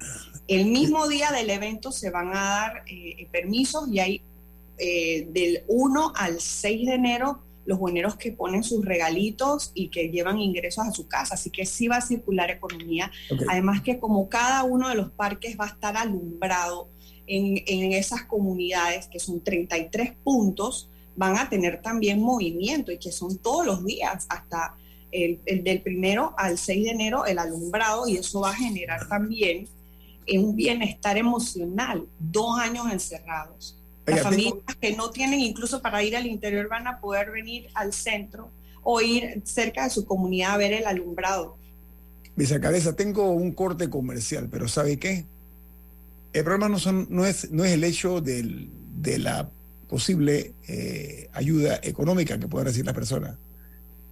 [0.48, 4.22] El mismo día del evento se van a dar eh, permisos y hay
[4.78, 10.08] eh, del 1 al 6 de enero los bueneros que ponen sus regalitos y que
[10.08, 11.34] llevan ingresos a su casa.
[11.34, 13.10] Así que sí va a circular economía.
[13.48, 16.90] Además que como cada uno de los parques va a estar alumbrado
[17.28, 23.12] en, en esas comunidades, que son 33 puntos, van a tener también movimiento y que
[23.12, 24.74] son todos los días, hasta
[25.12, 29.08] el, el, del primero al 6 de enero, el alumbrado, y eso va a generar
[29.08, 29.68] también
[30.38, 33.79] un bienestar emocional, dos años encerrados.
[34.10, 37.92] Las familias que no tienen incluso para ir al interior van a poder venir al
[37.92, 38.50] centro
[38.82, 41.56] o ir cerca de su comunidad a ver el alumbrado.
[42.60, 45.26] Cabeza, tengo un corte comercial, pero ¿sabe qué?
[46.32, 49.50] El problema no, son, no, es, no es el hecho del, de la
[49.88, 53.36] posible eh, ayuda económica que pueda recibir la persona.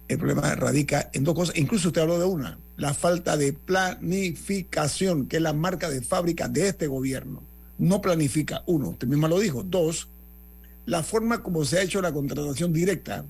[0.07, 5.27] El problema radica en dos cosas, incluso usted habló de una, la falta de planificación,
[5.27, 7.48] que es la marca de fábrica de este gobierno
[7.79, 10.09] no planifica, uno, usted misma lo dijo, dos,
[10.85, 13.25] la forma como se ha hecho la contratación directa.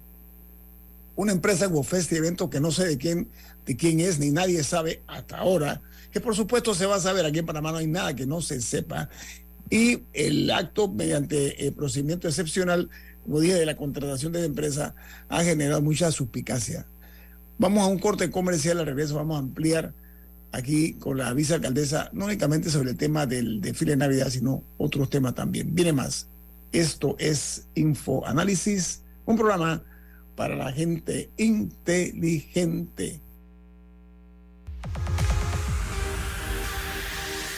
[1.15, 3.29] Una empresa como Festi Evento que no sé de quién,
[3.65, 5.81] de quién es, ni nadie sabe hasta ahora,
[6.11, 8.41] que por supuesto se va a saber, aquí en Panamá no hay nada que no
[8.41, 9.09] se sepa,
[9.69, 12.89] y el acto mediante el procedimiento excepcional,
[13.23, 14.95] como dije, de la contratación de la empresa,
[15.27, 16.87] ha generado mucha suspicacia.
[17.59, 19.93] Vamos a un corte comercial, al regreso vamos a ampliar
[20.51, 25.09] aquí con la vicealcaldesa, no únicamente sobre el tema del desfile de Navidad, sino otros
[25.09, 25.73] temas también.
[25.73, 26.27] Viene más.
[26.71, 29.83] Esto es Info Análisis, un programa
[30.35, 33.19] para la gente inteligente.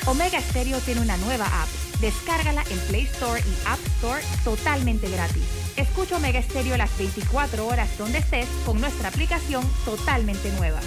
[0.07, 1.69] Omega Stereo tiene una nueva app.
[2.01, 5.43] Descárgala en Play Store y App Store totalmente gratis.
[5.77, 10.79] Escucha Omega Stereo las 24 horas donde estés con nuestra aplicación totalmente nueva.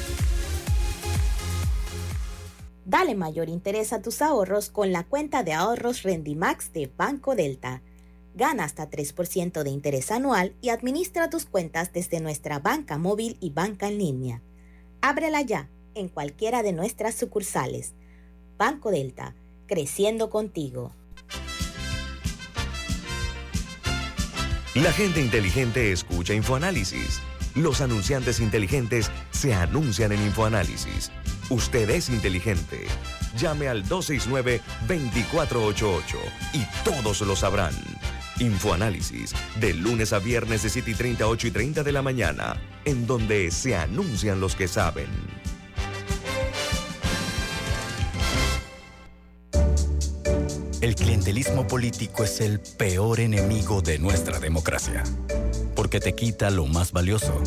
[2.87, 7.81] Dale mayor interés a tus ahorros con la cuenta de ahorros Rendimax de Banco Delta.
[8.35, 13.51] Gana hasta 3% de interés anual y administra tus cuentas desde nuestra banca móvil y
[13.51, 14.43] banca en línea.
[15.01, 17.95] Ábrela ya en cualquiera de nuestras sucursales.
[18.59, 19.35] Banco Delta,
[19.67, 20.93] creciendo contigo.
[24.75, 27.21] La gente inteligente escucha InfoAnálisis.
[27.55, 31.13] Los anunciantes inteligentes se anuncian en InfoAnálisis.
[31.51, 32.87] Usted es inteligente.
[33.37, 36.17] Llame al 269-2488
[36.55, 37.75] y todos lo sabrán.
[38.41, 42.57] Infoanálisis, de lunes a viernes de 7 y 30, 8 y 30 de la mañana,
[42.85, 45.07] en donde se anuncian los que saben.
[50.81, 55.03] El clientelismo político es el peor enemigo de nuestra democracia,
[55.75, 57.41] porque te quita lo más valioso,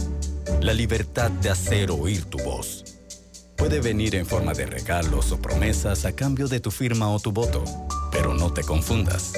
[0.62, 2.97] la libertad de hacer oír tu voz.
[3.58, 7.32] Puede venir en forma de regalos o promesas a cambio de tu firma o tu
[7.32, 7.64] voto,
[8.12, 9.34] pero no te confundas.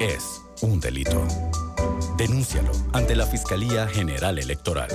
[0.00, 1.22] Es un delito.
[2.16, 4.88] Denúncialo ante la Fiscalía General Electoral.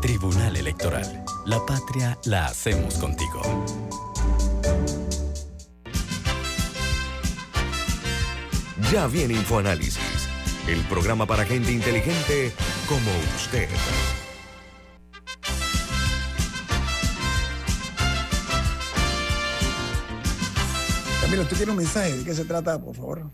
[0.00, 1.24] Tribunal Electoral.
[1.44, 3.42] La patria la hacemos contigo.
[8.92, 10.28] Ya viene InfoAnálisis,
[10.68, 12.52] el programa para gente inteligente
[12.88, 13.68] como usted.
[21.34, 22.12] Camilo, ¿tú tienes un mensaje?
[22.12, 23.28] ¿De qué se trata, por favor?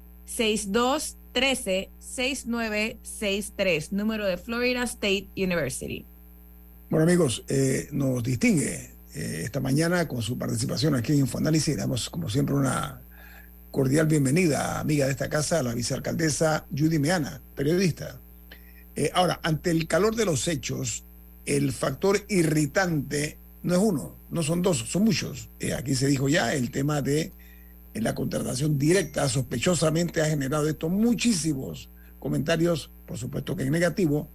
[1.33, 6.05] 6213-6963, número de Florida State University.
[6.89, 11.75] Bueno amigos, eh, nos distingue eh, esta mañana con su participación aquí en Infoanálisis.
[11.75, 13.01] Damos como siempre una
[13.71, 18.19] cordial bienvenida, amiga de esta casa, la vicealcaldesa Judy Meana, periodista.
[18.95, 21.03] Eh, ahora, ante el calor de los hechos,
[21.47, 25.49] el factor irritante no es uno, no son dos, son muchos.
[25.75, 27.31] Aquí se dijo ya el tema de
[27.93, 34.29] la contratación directa, sospechosamente ha generado esto muchísimos comentarios, por supuesto que en negativo.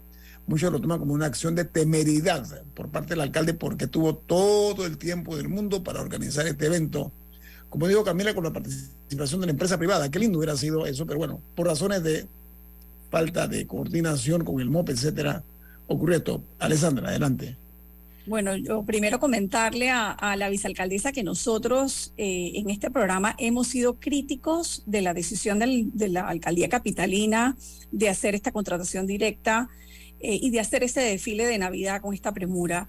[0.47, 4.87] Muchos lo toman como una acción de temeridad por parte del alcalde porque tuvo todo
[4.87, 7.13] el tiempo del mundo para organizar este evento
[7.69, 10.11] como digo Camila, con la participación de la empresa privada.
[10.11, 12.27] Qué lindo hubiera sido eso, pero bueno, por razones de
[13.11, 15.45] falta de coordinación con el MOP, etcétera,
[15.87, 16.43] ocurrió esto.
[16.59, 17.57] Alessandra, adelante.
[18.29, 23.99] Bueno, yo primero comentarle a, la vicealcaldesa que nosotros eh, en este programa hemos sido
[23.99, 27.57] críticos de la decisión de la alcaldía capitalina
[27.91, 29.71] de hacer esta contratación directa
[30.21, 32.87] eh, y de hacer ese desfile de Navidad con esta premura.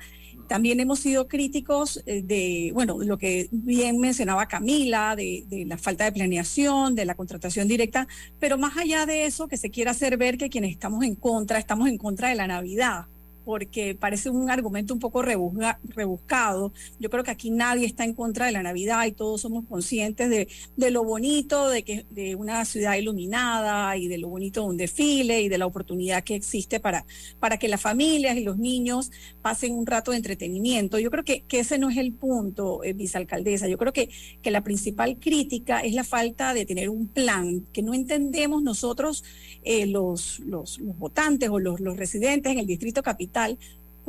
[0.50, 5.78] También hemos sido críticos eh, de, bueno, lo que bien mencionaba Camila, de, de, la
[5.78, 9.92] falta de planeación, de la contratación directa, pero más allá de eso, que se quiera
[9.92, 13.06] hacer ver que quienes estamos en contra, estamos en contra de la Navidad
[13.46, 16.74] porque parece un argumento un poco rebuscado.
[17.00, 20.30] Yo creo que aquí nadie está en contra de la Navidad y todos somos conscientes
[20.30, 24.78] de, lo bonito de, que, de una ciudad iluminada y de lo bonito de un
[24.78, 27.06] desfile y de la oportunidad que existe para,
[27.40, 31.00] para que las familias y los niños pasen un rato de entretenimiento.
[31.00, 33.68] Yo creo que, que ese no es el punto, eh, vicealcaldesa.
[33.68, 34.10] Yo creo que,
[34.42, 39.24] que la principal crítica es la falta de tener un plan, que no entendemos nosotros
[39.64, 43.39] eh, los, los, los, votantes o los, los residentes en el distrito capital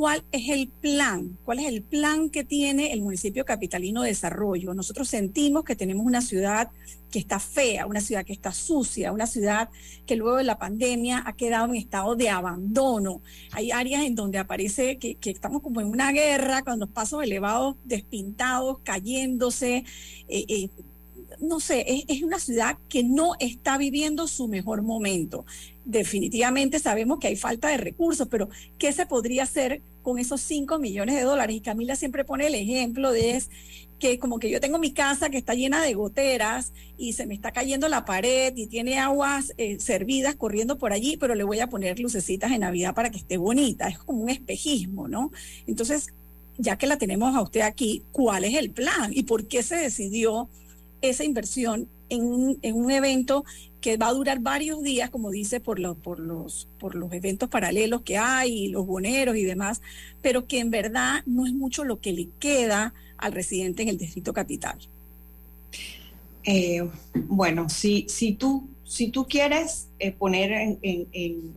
[0.01, 1.39] ¿cuál es el plan?
[1.45, 4.73] ¿Cuál es el plan que tiene el municipio capitalino de desarrollo?
[4.73, 6.71] Nosotros sentimos que tenemos una ciudad
[7.11, 9.69] que está fea, una ciudad que está sucia, una ciudad
[10.07, 13.21] que luego de la pandemia ha quedado en estado de abandono.
[13.53, 17.77] Hay áreas en donde aparece que, estamos como en una guerra, con los pasos elevados
[17.85, 19.85] despintados, cayéndose.
[20.29, 20.71] Eh, eh,
[21.41, 25.45] no sé, es, una ciudad que no está viviendo su mejor momento
[25.91, 28.49] definitivamente sabemos que hay falta de recursos, pero
[28.79, 31.57] ¿qué se podría hacer con esos 5 millones de dólares?
[31.57, 33.43] Y Camila siempre pone el ejemplo de
[33.99, 37.35] que como que yo tengo mi casa que está llena de goteras y se me
[37.35, 41.61] está cayendo la pared y tiene aguas eh, servidas corriendo por allí, pero le voy
[41.61, 43.89] a poner lucecitas en Navidad para que esté bonita.
[43.89, 45.33] Es como un espejismo, ¿no?
[45.67, 46.09] Entonces,
[46.57, 49.77] ya que la tenemos a usted aquí, ¿cuál es el plan y por qué se
[49.77, 50.49] decidió
[51.01, 53.45] esa inversión en, en un evento
[53.81, 58.03] que va a durar varios días, como dice, por, por, los, por los eventos paralelos
[58.03, 59.81] que hay, los boneros y demás,
[60.21, 63.99] pero que en verdad no es mucho lo que le queda al residente en el
[63.99, 64.79] distrito capital.
[66.45, 71.55] Eh, bueno, si, si, tú, si tú quieres eh, poner en, en,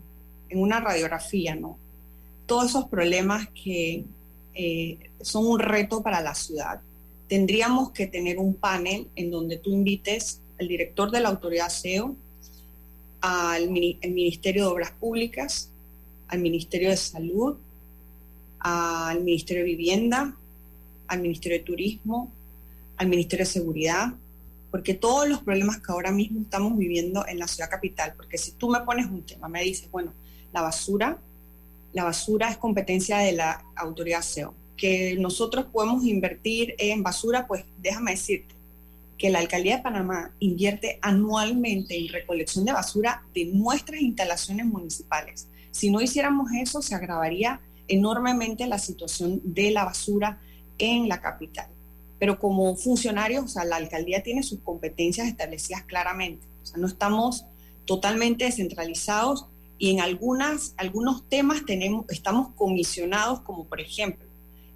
[0.55, 1.79] una radiografía, ¿no?
[2.45, 4.05] todos esos problemas que
[4.53, 6.79] eh, son un reto para la ciudad,
[7.33, 12.15] tendríamos que tener un panel en donde tú invites al director de la autoridad SEO,
[13.21, 15.71] al Ministerio de Obras Públicas,
[16.27, 17.55] al Ministerio de Salud,
[18.59, 20.37] al Ministerio de Vivienda,
[21.07, 22.31] al Ministerio de Turismo,
[22.97, 24.13] al Ministerio de Seguridad,
[24.69, 28.51] porque todos los problemas que ahora mismo estamos viviendo en la ciudad capital, porque si
[28.51, 30.13] tú me pones un tema, me dices, bueno,
[30.53, 31.17] la basura,
[31.93, 37.65] la basura es competencia de la autoridad SEO, que nosotros podemos invertir en basura, pues
[37.81, 38.55] déjame decirte
[39.17, 45.47] que la alcaldía de Panamá invierte anualmente en recolección de basura de nuestras instalaciones municipales.
[45.71, 50.39] Si no hiciéramos eso, se agravaría enormemente la situación de la basura
[50.77, 51.67] en la capital.
[52.19, 56.45] Pero como funcionarios, o sea, la alcaldía tiene sus competencias establecidas claramente.
[56.61, 57.45] O sea, no estamos
[57.85, 59.45] totalmente descentralizados
[59.77, 64.22] y en algunas, algunos temas tenemos, estamos comisionados, como por ejemplo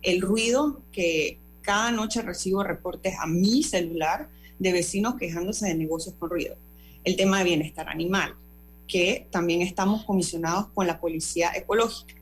[0.07, 6.15] el ruido que cada noche recibo reportes a mi celular de vecinos quejándose de negocios
[6.17, 6.55] con ruido.
[7.03, 8.33] El tema de bienestar animal,
[8.87, 12.15] que también estamos comisionados con la policía ecológica.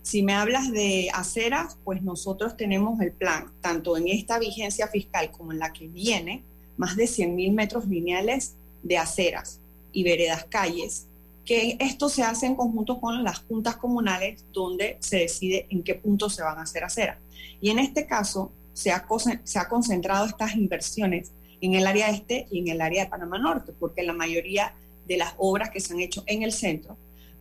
[0.00, 5.30] Si me hablas de aceras, pues nosotros tenemos el plan, tanto en esta vigencia fiscal
[5.30, 6.42] como en la que viene,
[6.78, 9.60] más de 100.000 metros lineales de aceras
[9.92, 11.06] y veredas calles,
[11.44, 15.94] que esto se hace en conjunto con las juntas comunales donde se decide en qué
[15.94, 17.18] punto se van a hacer aceras.
[17.60, 19.06] Y en este caso se ha,
[19.44, 23.38] se ha concentrado estas inversiones en el área este y en el área de Panamá
[23.38, 24.74] Norte, porque la mayoría
[25.06, 26.96] de las obras que se han hecho en el centro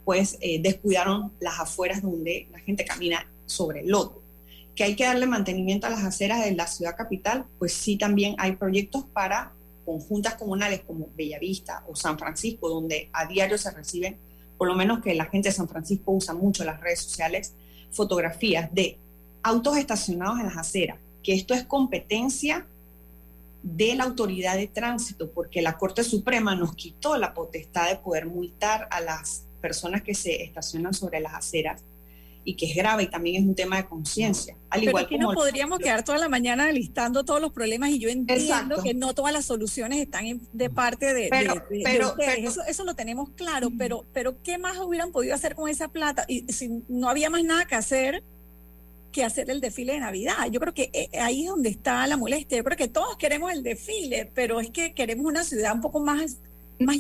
[0.10, 4.24] pues eh, descuidaron las afueras donde la gente camina sobre el lodo.
[4.76, 8.34] Que hay que darle mantenimiento a las aceras de la ciudad capital, pues sí también
[8.40, 9.54] hay proyectos para
[9.90, 14.20] conjuntas comunales como Bellavista o San Francisco, donde a diario se reciben,
[14.56, 17.56] por lo menos que la gente de San Francisco usa mucho las redes sociales,
[17.90, 19.00] fotografías de
[19.42, 22.68] autos estacionados en las aceras, que esto es competencia
[23.64, 28.28] de la autoridad de tránsito, porque la Corte Suprema nos quitó la potestad de poder
[28.28, 31.82] multar a las personas que se estacionan sobre las aceras
[32.50, 34.58] y que es grave y también es un tema de conciencia.
[34.72, 38.10] Al igual que no podríamos quedar toda la mañana listando todos los problemas y yo
[38.10, 42.96] entiendo que no todas las soluciones están de parte de, pero, pero, eso, eso, lo
[42.96, 46.26] tenemos claro, pero, pero ¿qué más hubieran podido hacer con esa plata?
[46.28, 48.24] Y si no había más nada que hacer
[49.12, 50.50] que hacer el desfile de Navidad.
[50.52, 52.58] Yo creo que eh, ahí es donde está la molestia.
[52.58, 56.00] Yo creo que todos queremos el desfile, pero es que queremos una ciudad un poco
[56.00, 56.38] más
[56.80, 56.98] más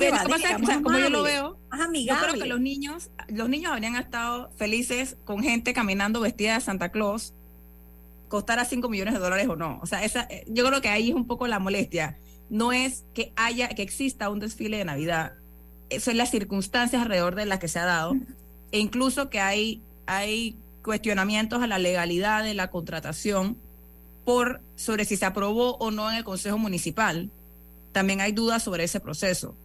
[0.83, 1.59] como yo lo veo,
[1.93, 6.61] yo creo que los niños, los niños habrían estado felices con gente caminando vestida de
[6.61, 7.33] Santa Claus,
[8.27, 9.79] costara 5 millones de dólares o no.
[9.81, 12.17] O sea, esa, eh, yo creo que ahí es un poco la molestia.
[12.49, 15.33] No es que haya, que exista un desfile de Navidad.
[15.99, 18.15] Son las circunstancias alrededor de las que se ha dado.
[18.71, 23.57] E incluso que hay, hay cuestionamientos a la legalidad de la contratación
[24.25, 27.31] por sobre si se aprobó o no en el Consejo Municipal.
[27.91, 29.55] También hay dudas sobre ese proceso.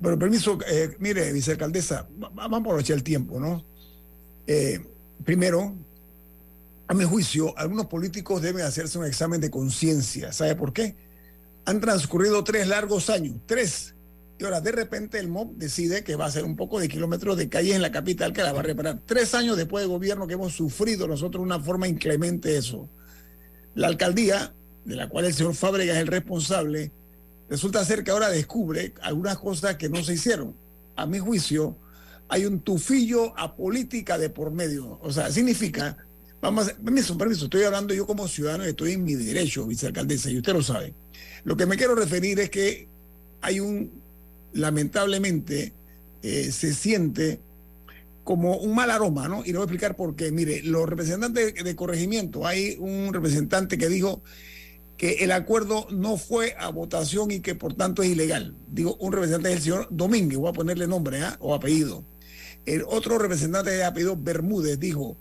[0.00, 3.64] Pero permiso, eh, mire, vicealcaldesa, vamos a aprovechar el tiempo, ¿no?
[4.46, 4.80] Eh,
[5.24, 5.74] primero,
[6.88, 10.32] a mi juicio, algunos políticos deben hacerse un examen de conciencia.
[10.32, 10.96] ¿Sabe por qué?
[11.64, 13.94] Han transcurrido tres largos años, tres.
[14.38, 17.38] Y ahora de repente el MOB decide que va a hacer un poco de kilómetros
[17.38, 19.00] de calle en la capital que la va a reparar.
[19.06, 22.88] Tres años después de gobierno que hemos sufrido nosotros una forma inclemente eso.
[23.74, 24.54] La alcaldía,
[24.84, 26.92] de la cual el señor Fábrega es el responsable,
[27.48, 30.54] resulta ser que ahora descubre algunas cosas que no se hicieron.
[30.96, 31.76] A mi juicio,
[32.28, 34.98] hay un tufillo a política de por medio.
[35.02, 35.96] O sea, significa,
[36.40, 40.38] vamos a, permiso, permiso, estoy hablando yo como ciudadano estoy en mi derecho, vicealcaldesa, y
[40.38, 40.94] usted lo sabe.
[41.44, 42.88] Lo que me quiero referir es que
[43.40, 44.02] hay un,
[44.52, 45.72] lamentablemente,
[46.22, 47.40] eh, se siente
[48.24, 49.44] como un mal aroma, ¿no?
[49.44, 50.32] Y le voy a explicar por qué.
[50.32, 54.22] Mire, los representantes de corregimiento, hay un representante que dijo
[54.96, 58.54] que el acuerdo no fue a votación y que por tanto es ilegal.
[58.68, 61.36] Digo, un representante del señor Domínguez, voy a ponerle nombre ¿ah?
[61.40, 62.04] o apellido.
[62.64, 65.16] El otro representante de apellido Bermúdez dijo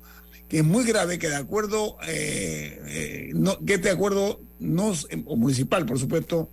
[0.47, 4.93] que es muy grave que de acuerdo, eh, eh, no, que este acuerdo no,
[5.25, 6.49] o municipal, por supuesto,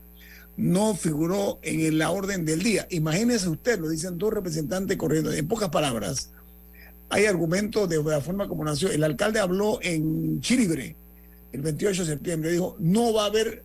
[0.57, 2.87] no figuró en la orden del día.
[2.91, 5.33] Imagínese usted, lo dicen dos representantes corriendo.
[5.33, 6.31] En pocas palabras,
[7.09, 8.91] hay argumentos de la forma como nació.
[8.91, 10.97] El alcalde habló en Chilibre
[11.53, 13.63] el 28 de septiembre, dijo, no va a haber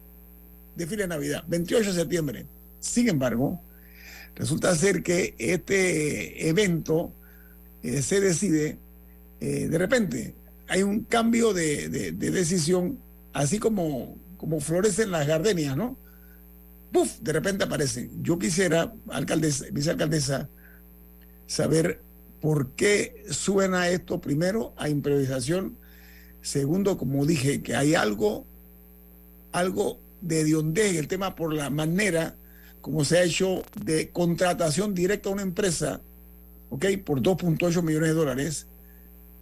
[0.76, 2.46] desfile de Navidad, 28 de septiembre.
[2.80, 3.62] Sin embargo,
[4.36, 7.14] resulta ser que este evento
[7.84, 8.78] eh, se decide
[9.40, 10.36] eh, de repente.
[10.68, 13.00] Hay un cambio de, decisión,
[13.34, 15.98] así como, como florecen las gardenias, ¿no?
[16.92, 17.20] ¡Puf!
[17.22, 18.22] De repente aparecen.
[18.22, 20.50] Yo quisiera, alcaldesa, vicealcaldesa,
[21.46, 22.02] saber
[22.42, 24.22] ¿Por qué suena esto?
[24.22, 25.78] Primero, a improvisación.
[26.42, 28.46] Segundo, como dije, que hay algo,
[29.52, 32.36] algo de diondez en el tema por la manera
[32.88, 36.00] como se ha hecho de contratación directa a una empresa,
[36.70, 36.86] ¿ok?
[37.04, 38.68] Por 2.8 millones de dólares.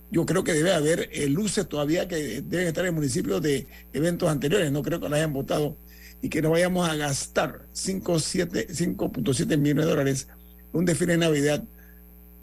[0.09, 4.29] Yo creo que debe haber eh, luces todavía que deben estar en municipios de eventos
[4.29, 4.71] anteriores.
[4.71, 5.77] No creo que las hayan votado
[6.23, 10.27] y que no vayamos a gastar 5.7 millones de dólares
[10.73, 11.63] en un desfile de Navidad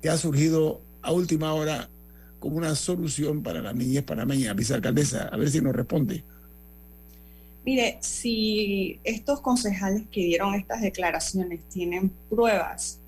[0.00, 1.90] que ha surgido a última hora
[2.43, 4.53] como una solución para la niñez panameña.
[4.53, 6.24] Vicealcaldesa, a ver si nos responde.
[7.64, 12.99] Mire, si estos concejales que dieron estas declaraciones tienen pruebas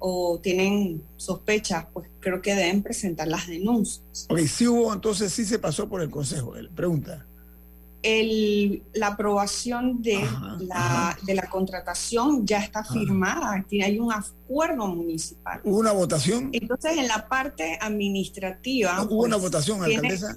[0.00, 4.26] o tienen sospechas, pues creo que deben presentar las denuncias.
[4.28, 6.54] Ok, si hubo, entonces sí se pasó por el Consejo.
[6.74, 7.24] Pregunta
[8.04, 10.20] el, la aprobación de,
[10.60, 15.60] la, de la contratación ya está firmada, hay un acuerdo municipal.
[15.64, 16.50] ¿Hubo una votación?
[16.52, 19.02] Entonces, en la parte administrativa...
[19.02, 20.36] ¿Hubo una pues, votación, alcaldesa?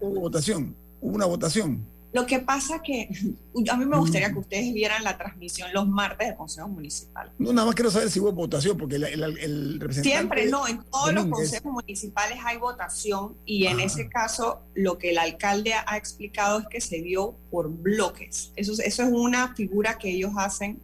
[0.00, 0.74] ¿Hubo votación?
[1.00, 1.86] ¿Hubo una votación?
[2.12, 3.08] Lo que pasa que
[3.70, 7.32] a mí me gustaría que ustedes vieran la transmisión los martes del Consejo Municipal.
[7.38, 10.02] No, nada más quiero saber si hubo votación, porque el, el, representante...
[10.02, 15.10] Siempre, no, en todos los consejos municipales hay votación y en ese caso lo que
[15.10, 18.52] el alcalde ha explicado es que se dio por bloques.
[18.56, 20.80] Eso, eso es una figura que ellos hacen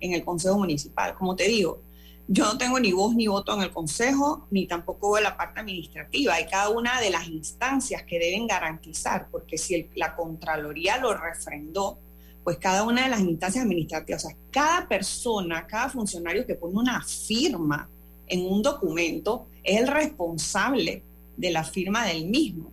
[0.00, 1.14] en el Consejo Municipal.
[1.14, 1.82] Como te digo,
[2.30, 5.60] yo no tengo ni voz ni voto en el Consejo, ni tampoco en la parte
[5.60, 6.34] administrativa.
[6.34, 11.98] Hay cada una de las instancias que deben garantizar, porque si la Contraloría lo refrendó,
[12.44, 16.76] pues cada una de las instancias administrativas, o sea, cada persona, cada funcionario que pone
[16.76, 17.88] una firma
[18.26, 21.02] en un documento es el responsable
[21.34, 22.70] de la firma del mismo.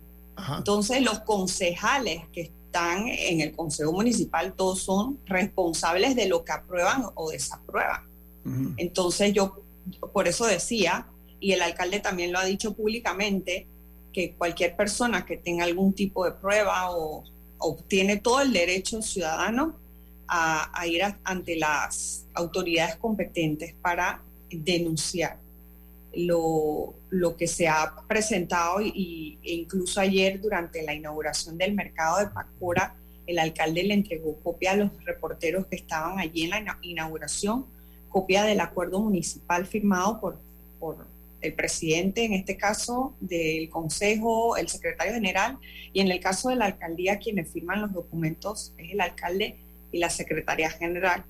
[0.58, 6.52] Entonces, los concejales que están en el Consejo Municipal, todos son responsables de lo que
[6.52, 8.15] aprueban o desaprueban.
[8.76, 9.62] Entonces yo
[10.12, 11.06] por eso decía,
[11.40, 13.66] y el alcalde también lo ha dicho públicamente,
[14.12, 17.24] que cualquier persona que tenga algún tipo de prueba o
[17.58, 19.76] obtiene todo el derecho ciudadano
[20.28, 25.38] a, ir ante las autoridades competentes para denunciar
[26.14, 26.94] lo,
[27.38, 32.94] que se ha presentado y, e incluso ayer durante la inauguración del mercado de Pacora,
[33.26, 37.66] el alcalde le entregó copia a los reporteros que estaban allí en la inauguración
[38.16, 40.38] copia del acuerdo municipal firmado por,
[40.80, 41.06] por
[41.42, 45.58] el presidente, en este caso, del consejo, el secretario general,
[45.92, 49.58] y en el caso de la alcaldía, quienes firman los documentos es el alcalde
[49.92, 51.26] y la secretaria general.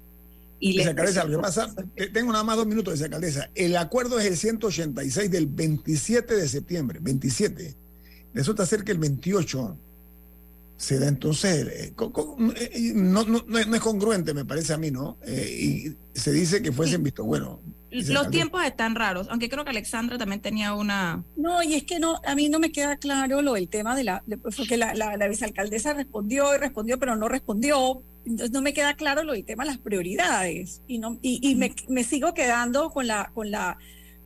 [0.61, 1.75] Y alcaldesa, lo que pasa,
[2.13, 3.51] tengo nada más dos minutos, alcaldesa.
[3.57, 7.75] El acuerdo es el 186 del 27 de septiembre, 27.
[8.33, 9.77] Resulta ser que el 28
[10.77, 15.19] se da entonces, eh, eh, no, no, no, es congruente, me parece a mí, ¿no?
[15.25, 17.61] Eh, y se dice que fuesen visto bueno.
[17.91, 21.25] Los tiempos están raros, aunque creo que Alexandra también tenía una...
[21.35, 24.05] No, y es que no, a mí no me queda claro lo del tema de
[24.05, 24.23] la,
[24.57, 29.23] porque la, la, vicealcaldesa respondió y respondió, pero no respondió, entonces no me queda claro
[29.23, 33.07] lo del tema de las prioridades, y, no, y, y me, me sigo quedando con
[33.07, 33.79] la, con la,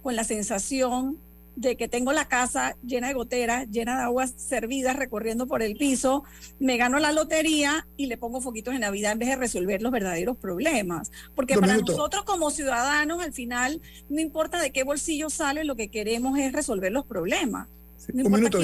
[0.02, 1.18] con la sensación
[1.60, 5.76] de que tengo la casa llena de goteras, llena de aguas servidas recorriendo por el
[5.76, 6.24] piso,
[6.58, 9.92] me gano la lotería y le pongo foquitos en Navidad en vez de resolver los
[9.92, 11.10] verdaderos problemas.
[11.34, 15.90] Porque para nosotros como ciudadanos, al final, no importa de qué bolsillo sale, lo que
[15.90, 17.68] queremos es resolver los problemas.
[18.08, 18.58] un minuto.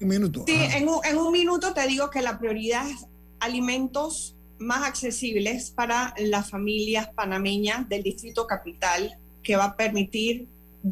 [0.00, 0.44] Un minuto.
[0.46, 3.06] Sí, en un, en un minuto te digo que la prioridad es
[3.40, 10.46] alimentos más accesibles para las familias panameñas del Distrito Capital, que va a permitir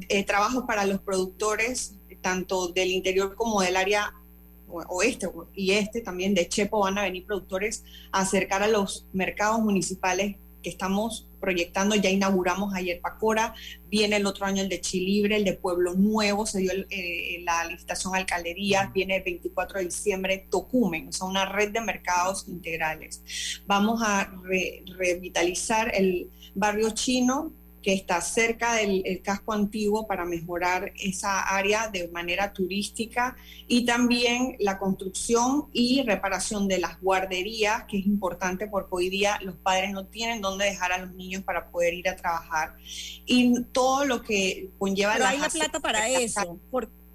[0.09, 4.14] eh, trabajo para los productores, tanto del interior como del área
[4.88, 9.61] oeste y este también de Chepo van a venir productores a acercar a los mercados
[9.61, 11.95] municipales que estamos proyectando.
[11.97, 13.55] Ya inauguramos ayer Pacora,
[13.88, 17.64] viene el otro año el de Chilibre, el de Pueblo Nuevo, se dio eh, la
[17.64, 23.22] licitación alcaldería, viene el 24 de diciembre Tocumen, o sea, una red de mercados integrales.
[23.66, 24.30] Vamos a
[24.99, 27.53] revitalizar el barrio chino
[27.83, 34.57] que está cerca del casco antiguo para mejorar esa área de manera turística y también
[34.59, 39.93] la construcción y reparación de las guarderías, que es importante porque hoy día los padres
[39.93, 42.76] no tienen dónde dejar a los niños para poder ir a trabajar.
[43.26, 45.14] Y todo lo que conlleva...
[45.14, 46.59] Pero hay la plata para eso,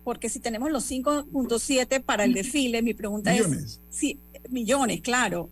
[0.03, 3.79] porque si tenemos los 5.7 para el desfile, mi pregunta es...
[3.89, 5.49] Sí, millones, claro.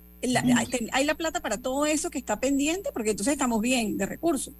[0.91, 4.53] hay la plata para todo eso que está pendiente, porque entonces estamos bien de recursos.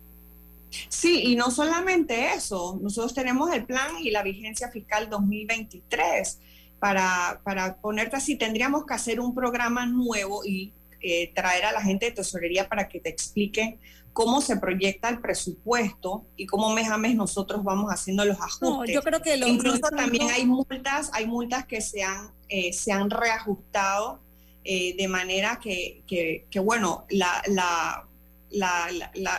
[0.90, 6.40] Sí, y no solamente eso, nosotros tenemos el plan y la vigencia fiscal 2023.
[6.80, 11.82] Para, para ponerte así, tendríamos que hacer un programa nuevo y eh, traer a la
[11.82, 13.80] gente de tesorería para que te expliquen
[14.14, 18.94] cómo se proyecta el presupuesto y cómo mes a mes nosotros vamos haciendo los ajustes.
[18.94, 23.10] yo creo que incluso también hay multas, hay multas que se han, eh, se han
[23.10, 24.22] reajustado
[24.64, 28.08] eh, de manera que, que, bueno, la, la,
[28.54, 28.88] la,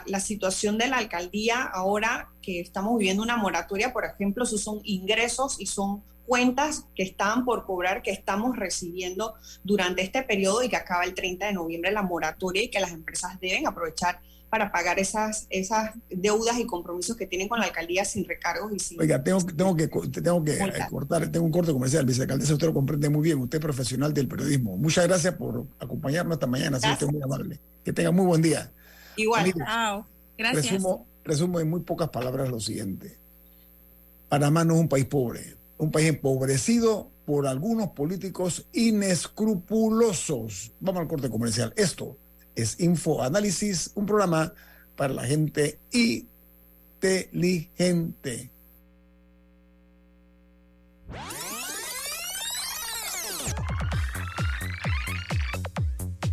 [0.07, 4.81] la, situación de la alcaldía ahora que estamos viviendo una moratoria, por ejemplo, esos son
[4.83, 10.69] ingresos y son cuentas que estaban por cobrar, que estamos recibiendo durante este periodo y
[10.69, 14.71] que acaba el 30 de noviembre la moratoria y que las empresas deben aprovechar para
[14.71, 19.01] pagar esas, esas deudas y compromisos que tienen con la alcaldía sin recargos y sin...
[19.01, 22.75] Oiga, tengo, tengo que, tengo que eh, cortar, tengo un corte comercial, vicealcaldesa, usted lo
[22.75, 24.77] comprende muy bien, usted es profesional del periodismo.
[24.77, 27.59] Muchas gracias por acompañarnos esta mañana, usted muy amable.
[27.83, 28.71] Que tenga muy buen día.
[29.17, 29.55] Igual.
[30.37, 30.73] Gracias.
[30.73, 33.19] Resumo, resumo en muy pocas palabras lo siguiente.
[34.29, 40.73] Panamá no es un país pobre, un país empobrecido por algunos políticos inescrupulosos.
[40.81, 41.73] Vamos al corte comercial.
[41.77, 42.17] Esto
[42.55, 44.53] es Info Análisis, un programa
[44.97, 45.79] para la gente
[47.01, 48.51] inteligente.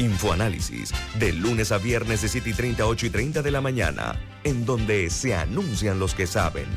[0.00, 4.18] Infoanálisis, de lunes a viernes de 7 y 30, 8 y 30 de la mañana,
[4.44, 6.68] en donde se anuncian los que saben.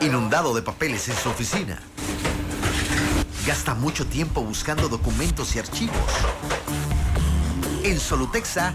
[0.00, 1.78] Inundado de papeles en su oficina.
[3.46, 6.10] Gasta mucho tiempo buscando documentos y archivos.
[7.84, 8.74] En Solutexa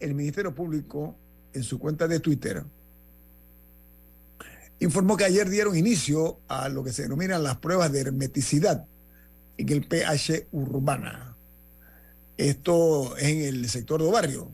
[0.00, 1.14] El Ministerio Público
[1.52, 2.64] en su cuenta de Twitter
[4.80, 8.86] informó que ayer dieron inicio a lo que se denominan las pruebas de hermeticidad
[9.58, 11.36] en el PH Urbana.
[12.38, 14.50] Esto es en el sector de barrio,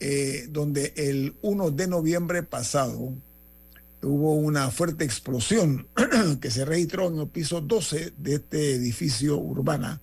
[0.00, 3.12] eh, donde el 1 de noviembre pasado
[4.02, 5.86] hubo una fuerte explosión
[6.40, 10.00] que se registró en el piso 12 de este edificio urbana.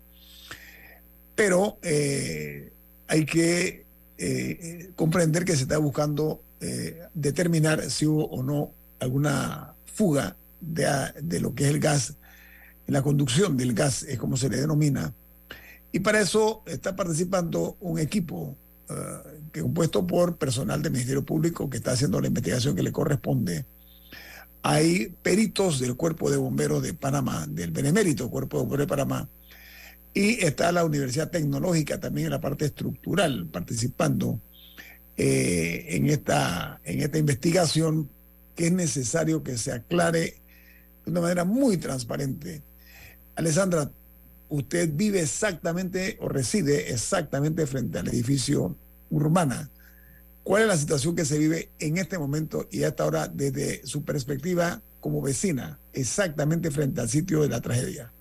[1.36, 2.72] Pero eh,
[3.08, 3.87] hay que
[4.18, 6.42] eh, comprender que se está buscando
[7.14, 10.88] determinar si hubo o no alguna fuga de,
[11.22, 12.16] de lo que es el gas
[12.88, 15.14] la conducción del gas, es como se le denomina.
[15.92, 18.56] Y para eso está participando un equipo
[18.90, 22.92] uh, que compuesto por personal del Ministerio Público que está haciendo la investigación que le
[22.92, 23.66] corresponde.
[24.64, 29.30] Hay peritos del Cuerpo de Bomberos de Panamá, del Benemérito Cuerpo de Bomberos de Panamá,
[30.14, 34.40] y está la Universidad Tecnológica también en la parte estructural participando
[35.16, 38.10] eh, en, esta, en esta investigación
[38.56, 40.42] que es necesario que se aclare
[41.06, 42.62] de una manera muy transparente
[43.38, 43.92] Alessandra,
[44.50, 48.76] usted vive exactamente o reside exactamente frente al edificio
[49.12, 49.70] Urbana.
[50.42, 54.04] ¿Cuál es la situación que se vive en este momento y hasta ahora desde su
[54.04, 58.12] perspectiva como vecina, exactamente frente al sitio de la tragedia?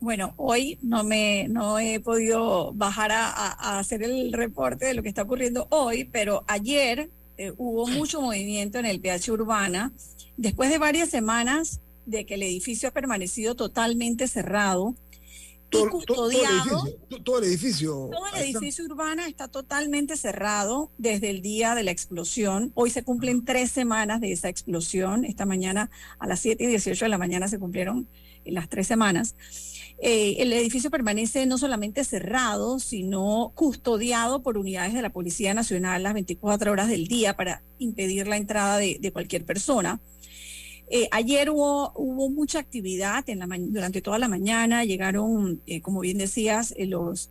[0.00, 5.08] Bueno, hoy no me no he podido bajar a, hacer el reporte de lo que
[5.08, 9.92] está ocurriendo hoy, pero ayer eh, hubo mucho movimiento en el PH Urbana.
[10.36, 14.94] Después de varias semanas de que el edificio ha permanecido totalmente cerrado.
[15.68, 16.84] todo, custodiado.
[17.24, 18.08] Todo, el edificio.
[18.10, 22.70] Todo el edificio urbano está totalmente cerrado desde el día de la explosión.
[22.74, 25.24] Hoy se cumplen tres semanas de esa explosión.
[25.24, 25.90] Esta mañana
[26.20, 28.08] a las 7 y 18 de la mañana se cumplieron
[28.44, 29.34] las tres semanas.
[30.00, 36.02] Eh, el edificio permanece no solamente cerrado, sino custodiado por unidades de la Policía Nacional
[36.02, 40.00] las 24 horas del día para impedir la entrada de cualquier persona.
[40.90, 44.84] Eh, ayer hubo, hubo mucha actividad en la durante toda la mañana.
[44.84, 47.30] Llegaron, eh, como bien decías, eh, los,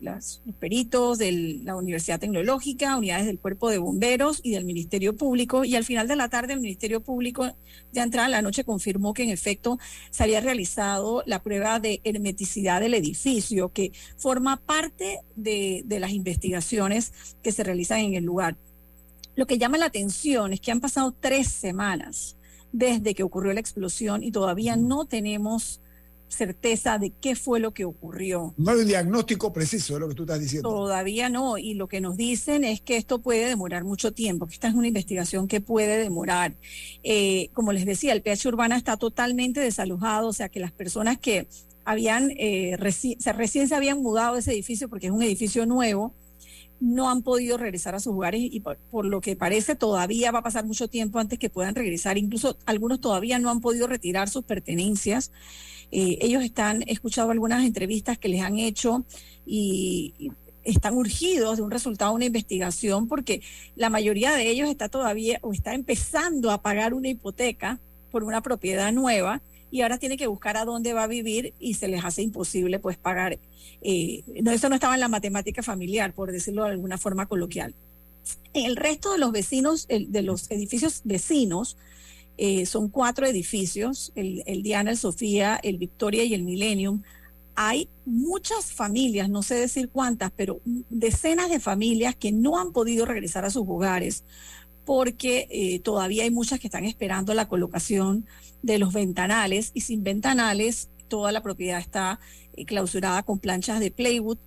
[0.60, 5.64] peritos de la Universidad Tecnológica, unidades del Cuerpo de Bomberos y del Ministerio Público.
[5.66, 7.48] Y al final de la tarde, el Ministerio Público,
[7.92, 9.80] de entrada a la noche, confirmó que en efecto
[10.12, 16.12] se había realizado la prueba de hermeticidad del edificio, que forma parte de, de las
[16.12, 18.56] investigaciones que se realizan en el lugar.
[19.36, 22.37] Lo que llama la atención es que han pasado tres semanas
[22.72, 25.82] desde que ocurrió la explosión y todavía no tenemos
[26.30, 28.54] certeza de qué fue lo que ocurrió.
[28.58, 30.70] No hay un diagnóstico preciso de lo que tú estás diciendo.
[30.70, 34.54] Todavía no, y lo que nos dicen es que esto puede demorar mucho tiempo, que
[34.54, 36.56] esta es una investigación que puede demorar.
[37.04, 41.18] Eh, como les decía, el PH Urbana está totalmente desalojado, o sea que las personas
[41.18, 41.48] que
[41.86, 43.20] habían, eh, recién
[43.68, 46.14] se habían mudado de ese edificio, porque es un edificio nuevo,
[46.80, 50.44] no han podido regresar a sus hogares y por, lo que parece todavía va a
[50.44, 52.18] pasar mucho tiempo antes que puedan regresar.
[52.18, 55.32] Incluso algunos todavía no han podido retirar sus pertenencias.
[55.92, 59.06] Eh, ellos están, he escuchado algunas entrevistas que les han hecho
[59.46, 60.32] y,
[60.64, 63.42] están urgidos de un resultado de una investigación porque
[63.78, 67.80] la mayoría de ellos está todavía o está empezando a pagar una hipoteca
[68.12, 71.76] por una propiedad nueva y ahora tiene que buscar a dónde va a vivir y
[71.76, 73.40] se les hace imposible pues pagar.
[73.82, 77.76] Eh, eso no estaba en la matemática familiar, por decirlo de alguna forma coloquial.
[78.54, 81.78] El resto de los vecinos, de los edificios vecinos,
[82.38, 87.02] eh, son cuatro edificios, el, el Diana, el Sofía, el Victoria y el Millennium.
[87.56, 93.06] Hay muchas familias, no sé decir cuántas, pero decenas de familias que no han podido
[93.06, 94.24] regresar a sus hogares
[94.88, 98.26] porque eh, todavía hay muchas que están esperando la colocación
[98.62, 102.22] de los ventanales y sin ventanales toda la propiedad está
[102.54, 104.38] eh, clausurada con planchas de playwood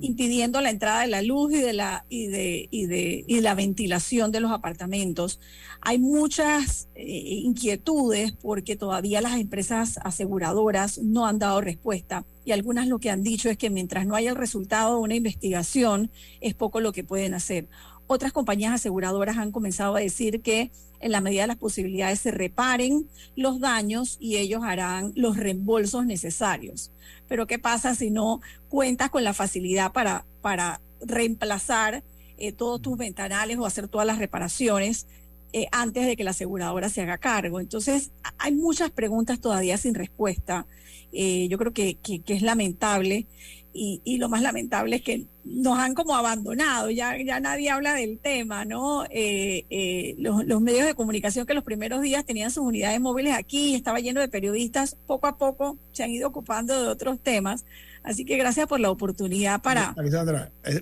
[0.00, 3.54] impidiendo la entrada de la luz y de la y de, y de y la
[3.54, 5.38] ventilación de los apartamentos.
[5.80, 12.88] Hay muchas eh, inquietudes porque todavía las empresas aseguradoras no han dado respuesta y algunas
[12.88, 16.10] lo que han dicho es que mientras no haya el resultado de una investigación
[16.40, 17.68] es poco lo que pueden hacer.
[18.10, 22.30] Otras compañías aseguradoras han comenzado a decir que en la medida de las posibilidades se
[22.30, 23.06] reparen
[23.36, 26.90] los daños y ellos harán los reembolsos necesarios.
[27.28, 28.40] Pero ¿qué pasa si no
[28.70, 32.02] cuentas con la facilidad para, para reemplazar
[32.38, 35.06] eh, todos tus ventanales o hacer todas las reparaciones
[35.52, 37.60] eh, antes de que la aseguradora se haga cargo?
[37.60, 40.66] Entonces, hay muchas preguntas todavía sin respuesta.
[41.12, 43.26] Eh, yo creo que, que, que es lamentable
[43.72, 48.18] y, lo más lamentable es que nos han como abandonado, ya, ya nadie habla del
[48.18, 49.04] tema, ¿no?
[49.04, 53.74] Eh, eh, los, medios de comunicación que los primeros días tenían sus unidades móviles aquí,
[53.74, 57.64] estaba lleno de periodistas, poco a poco se han ido ocupando de otros temas.
[58.02, 59.94] Así que gracias por la oportunidad para,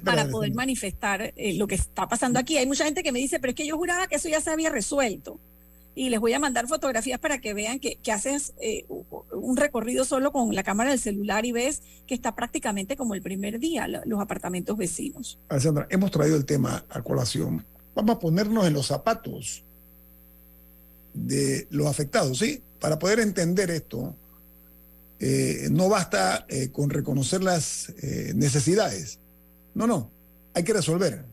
[0.05, 2.57] para poder manifestar eh, lo que está pasando aquí.
[2.57, 4.51] Hay mucha gente que me dice, pero es que yo juraba que eso ya se
[4.51, 5.41] había resuelto
[5.97, 8.85] y les voy a mandar fotografías para que vean que, haces eh,
[9.33, 13.23] un recorrido solo con la cámara del celular y ves que está prácticamente como el
[13.23, 15.41] primer día los apartamentos vecinos.
[15.49, 17.65] Alessandra, hemos traído el tema a colación.
[17.95, 19.65] Vamos a ponernos en los zapatos
[21.15, 22.63] de los afectados, ¿sí?
[22.79, 24.15] Para poder entender esto,
[25.19, 27.91] eh, no basta eh, con reconocer las
[28.35, 29.19] necesidades.
[29.75, 30.11] No, no,
[30.53, 31.25] hay que resolver.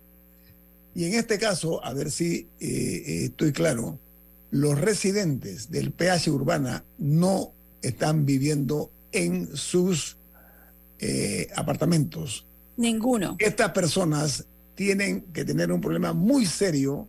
[0.95, 3.99] Y en este caso, a ver si estoy claro,
[4.53, 10.17] los residentes del PH Urbana no están viviendo en sus
[10.99, 12.45] eh, apartamentos.
[12.77, 13.35] Ninguno.
[13.39, 14.45] Estas personas
[14.75, 17.07] tienen que tener un problema muy serio,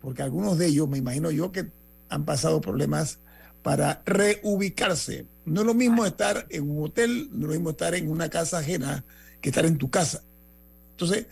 [0.00, 1.70] porque algunos de ellos, me imagino yo, que
[2.08, 3.20] han pasado problemas
[3.62, 5.26] para reubicarse.
[5.44, 8.28] No es lo mismo estar en un hotel, no es lo mismo estar en una
[8.28, 9.04] casa ajena
[9.40, 10.24] que estar en tu casa.
[10.90, 11.26] Entonces,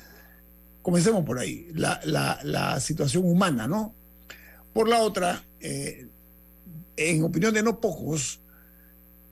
[0.81, 3.97] comencemos por ahí, la, la, la situación humana, ¿no?
[4.73, 6.07] Por la otra, eh,
[6.97, 8.41] en opinión de no pocos,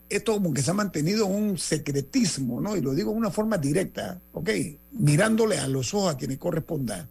[0.09, 2.77] esto como que se ha mantenido un secretismo, ¿no?
[2.77, 4.51] Y lo digo de una forma directa, ¿ok?
[4.93, 7.09] Mirándole a los ojos a quienes corresponda.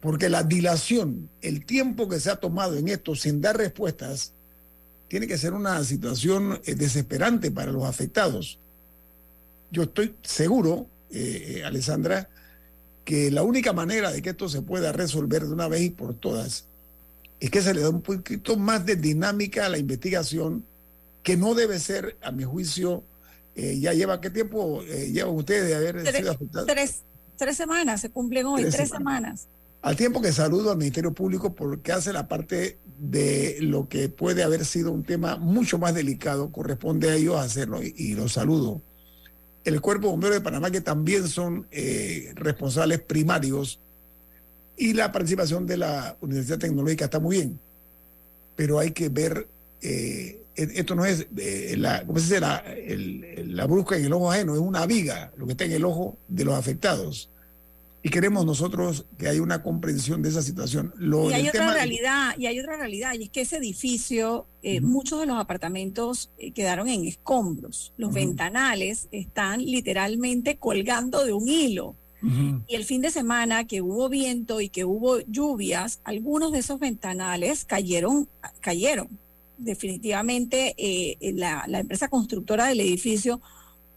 [0.00, 4.32] Porque la dilación, el tiempo que se ha tomado en esto sin dar respuestas,
[5.08, 8.58] tiene que ser una situación eh, desesperante para los afectados.
[9.70, 12.28] Yo estoy seguro, eh, Alessandra,
[13.04, 16.14] que la única manera de que esto se pueda resolver de una vez y por
[16.14, 16.66] todas
[17.40, 20.64] es que se le da un poquito más de dinámica a la investigación
[21.22, 23.04] que no debe ser, a mi juicio,
[23.54, 26.66] eh, ya lleva, ¿qué tiempo eh, llevan ustedes de haber Tres, sido afectados?
[26.66, 27.02] tres,
[27.36, 29.40] tres semanas, se cumplen hoy, Tres tres, semanas.
[29.42, 29.48] semanas.
[29.82, 34.42] Al tiempo que saludo al Ministerio Público porque hace la parte de lo que puede
[34.42, 38.82] haber sido un tema mucho más delicado, corresponde a ellos hacerlo y, y los saludo.
[39.64, 43.80] El Cuerpo Bombero de Panamá, que también son eh, responsables primarios,
[44.78, 47.58] y la participación de la Universidad Tecnológica está muy bien,
[48.56, 49.46] pero hay que ver,
[49.82, 52.40] eh, esto no es eh, la, ¿cómo se dice?
[52.40, 55.72] La, el- la brusca en el ojo ajeno, es una viga lo que está en
[55.72, 57.30] el ojo de los afectados.
[58.00, 60.94] Y queremos nosotros que haya una comprensión de esa situación.
[60.96, 64.46] Lo Y hay otra tema realidad, y hay otra realidad, y es que ese edificio,
[64.62, 67.92] eh, muchos de los apartamentos eh, quedaron en escombros.
[67.96, 71.96] Los ventanales están literalmente colgando de un hilo.
[72.20, 76.80] Y el fin de semana que hubo viento y que hubo lluvias, algunos de esos
[76.80, 78.28] ventanales cayeron,
[78.60, 79.08] cayeron.
[79.56, 83.40] Definitivamente eh, la, empresa constructora del edificio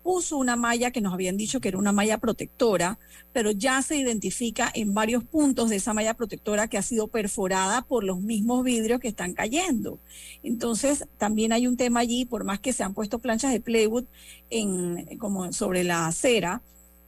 [0.04, 2.98] puso una malla que nos habían dicho que era una malla protectora,
[3.34, 7.84] pero ya se identifica en varios puntos de esa malla protectora que ha sido perforada
[7.84, 10.00] por los mismos vidrios que están cayendo.
[10.42, 14.06] Entonces, también hay un tema allí, por más que se han puesto planchas de plywood
[14.50, 16.64] en, como sobre la acera,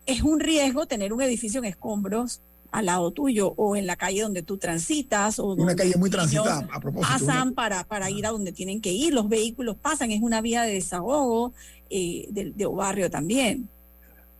[0.06, 2.42] es un riesgo tener un edificio en escombros
[2.72, 6.68] al lado tuyo o en la calle donde tú transitas o Una calle muy transitada,
[6.72, 10.10] a propósito, pasan una- para, para ir a donde tienen que ir, los vehículos pasan,
[10.12, 11.54] es una vía de desahogo
[11.90, 13.70] eh, de, de barrio también.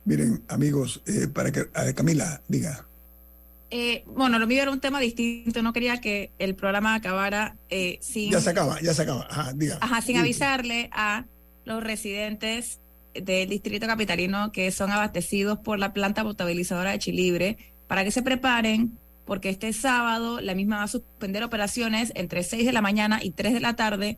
[0.06, 2.86] Miren, amigos, eh, para que a ver, Camila diga.
[3.70, 5.62] Eh, bueno, lo mío era un tema distinto.
[5.64, 9.28] No quería que el programa acabara eh, sin, Ya se acaba, ya se acaba.
[9.30, 9.78] Ajá, diga.
[9.82, 11.26] Ajá, sin avisarle a
[11.66, 12.80] los residentes
[13.14, 17.58] del distrito capitalino que son abastecidos por la planta potabilizadora de Chilibre
[17.88, 22.66] para que se preparen porque este sábado la misma va a suspender operaciones entre 6
[22.66, 24.18] de la mañana y 3 de la tarde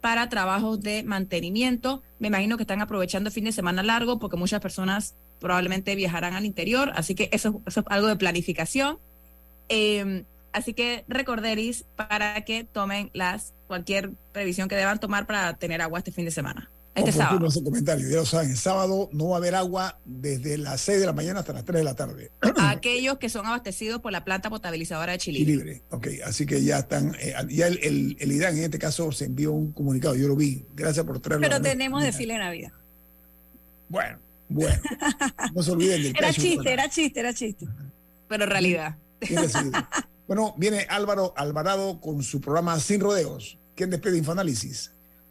[0.00, 2.02] para trabajos de mantenimiento.
[2.18, 6.34] Me imagino que están aprovechando el fin de semana largo porque muchas personas probablemente viajarán
[6.34, 8.98] al interior, así que eso, es algo de planificación.
[9.68, 15.80] Eh, así que recorderis para que tomen las cualquier previsión que deban tomar para tener
[15.80, 16.70] agua este fin de semana.
[16.94, 17.46] Este sábado.
[17.46, 18.54] ese comentario, ya lo saben.
[18.54, 21.78] Sábado no va a haber agua desde las 6 de la mañana hasta las 3
[21.78, 22.30] de la tarde.
[22.58, 25.38] A aquellos que son abastecidos por la planta potabilizadora de Chile.
[25.40, 25.82] Libre.
[25.90, 29.24] Ok, así que ya están, eh, ya el, el, el IDAN en este caso se
[29.24, 30.66] envió un comunicado, yo lo vi.
[30.74, 31.48] Gracias por traerlo.
[31.48, 32.72] Pero tenemos desfile de Navidad.
[33.88, 34.18] Bueno,
[34.48, 34.80] bueno.
[35.54, 36.42] No se olviden del Era cacho.
[36.42, 37.66] chiste, era chiste, era chiste.
[38.28, 38.96] Pero realidad.
[39.20, 39.72] Bien recibido.
[40.26, 43.58] Bueno, viene Álvaro Alvarado con su programa Sin Rodeos.
[43.74, 44.91] ¿Quién despide Infoanálisis?